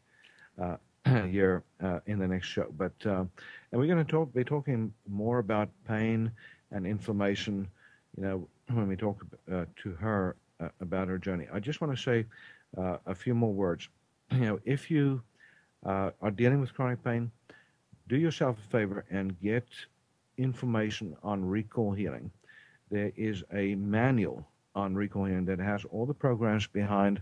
[0.60, 0.76] uh,
[1.26, 2.72] here uh, in the next show.
[2.76, 3.24] But uh,
[3.72, 6.30] and we're going to talk, be talking more about pain
[6.70, 7.68] and inflammation.
[8.16, 11.96] You know, when we talk uh, to her uh, about her journey, I just want
[11.96, 12.26] to say
[12.76, 13.88] uh, a few more words.
[14.30, 15.22] You know, if you
[15.86, 17.30] uh, are dealing with chronic pain,
[18.08, 19.66] do yourself a favor and get
[20.36, 22.30] information on recall healing.
[22.90, 24.46] There is a manual
[24.78, 27.20] on recall healing that has all the programs behind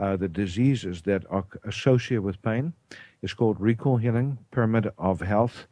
[0.00, 2.72] uh, the diseases that are associated with pain.
[3.22, 5.66] It's called Recall Healing Pyramid of Health,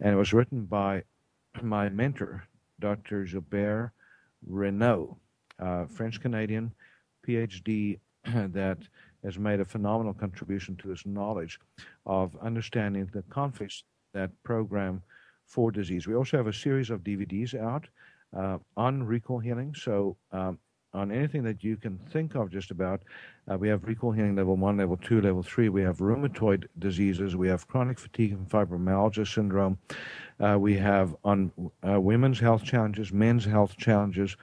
[0.00, 1.02] and it was written by
[1.62, 2.44] my mentor,
[2.80, 3.24] Dr.
[3.24, 3.92] Gilbert
[4.46, 5.16] Renaud,
[5.58, 6.72] uh, French Canadian
[7.26, 8.78] PhD that
[9.24, 11.58] has made a phenomenal contribution to this knowledge
[12.04, 15.02] of understanding the conflicts that program
[15.46, 16.06] for disease.
[16.06, 17.88] We also have a series of DVDs out
[18.36, 19.74] uh, on recall healing.
[19.74, 20.58] So um,
[20.96, 23.02] on anything that you can think of just about.
[23.50, 25.68] Uh, we have recall healing level one, level two, level three.
[25.68, 27.36] We have rheumatoid diseases.
[27.36, 29.78] We have chronic fatigue and fibromyalgia syndrome.
[30.40, 31.52] Uh, we have on
[31.88, 34.36] uh, women's health challenges, men's health challenges,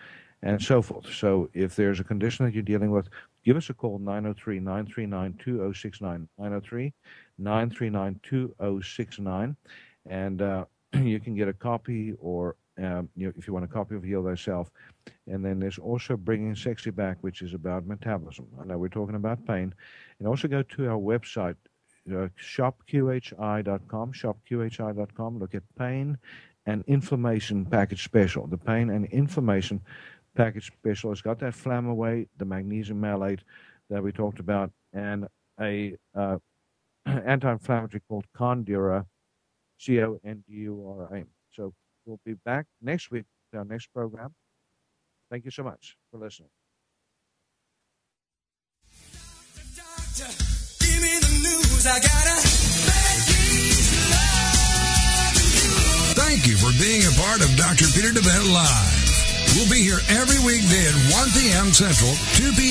[0.44, 1.12] and so forth.
[1.12, 3.10] So if there's a condition that you're dealing with,
[3.44, 6.30] give us a call 903 939 2069.
[6.38, 6.94] 903
[7.40, 9.56] 939 2069.
[10.06, 14.04] And uh, you can get a copy or um, if you want a copy of
[14.04, 14.72] Heal Thyself.
[15.28, 18.48] And then there's also Bringing Sexy Back, which is about metabolism.
[18.60, 19.74] I know we're talking about pain.
[20.20, 21.56] And also go to our website,
[22.10, 25.40] uh, shopqhi.com, shopqhi.com.
[25.40, 26.18] Look at pain
[26.66, 28.48] and inflammation package special.
[28.48, 29.82] The pain and inflammation
[30.36, 33.42] package special has got that Flamaway, the magnesium malate
[33.90, 35.28] that we talked about, and
[35.60, 36.38] a uh,
[37.06, 39.06] anti-inflammatory called Condura,
[39.78, 41.26] C-O-N-D-U-R-A.
[41.52, 41.74] So
[42.06, 44.34] We'll be back next week with our next program.
[45.30, 46.50] Thank you so much for listening.
[49.76, 50.30] Doctor,
[53.28, 53.74] you.
[56.14, 57.86] Thank you for being a part of Dr.
[57.92, 59.04] Peter DeVette Live.
[59.56, 61.70] We'll be here every weekday at 1 p.m.
[61.74, 62.64] Central, 2 p.m.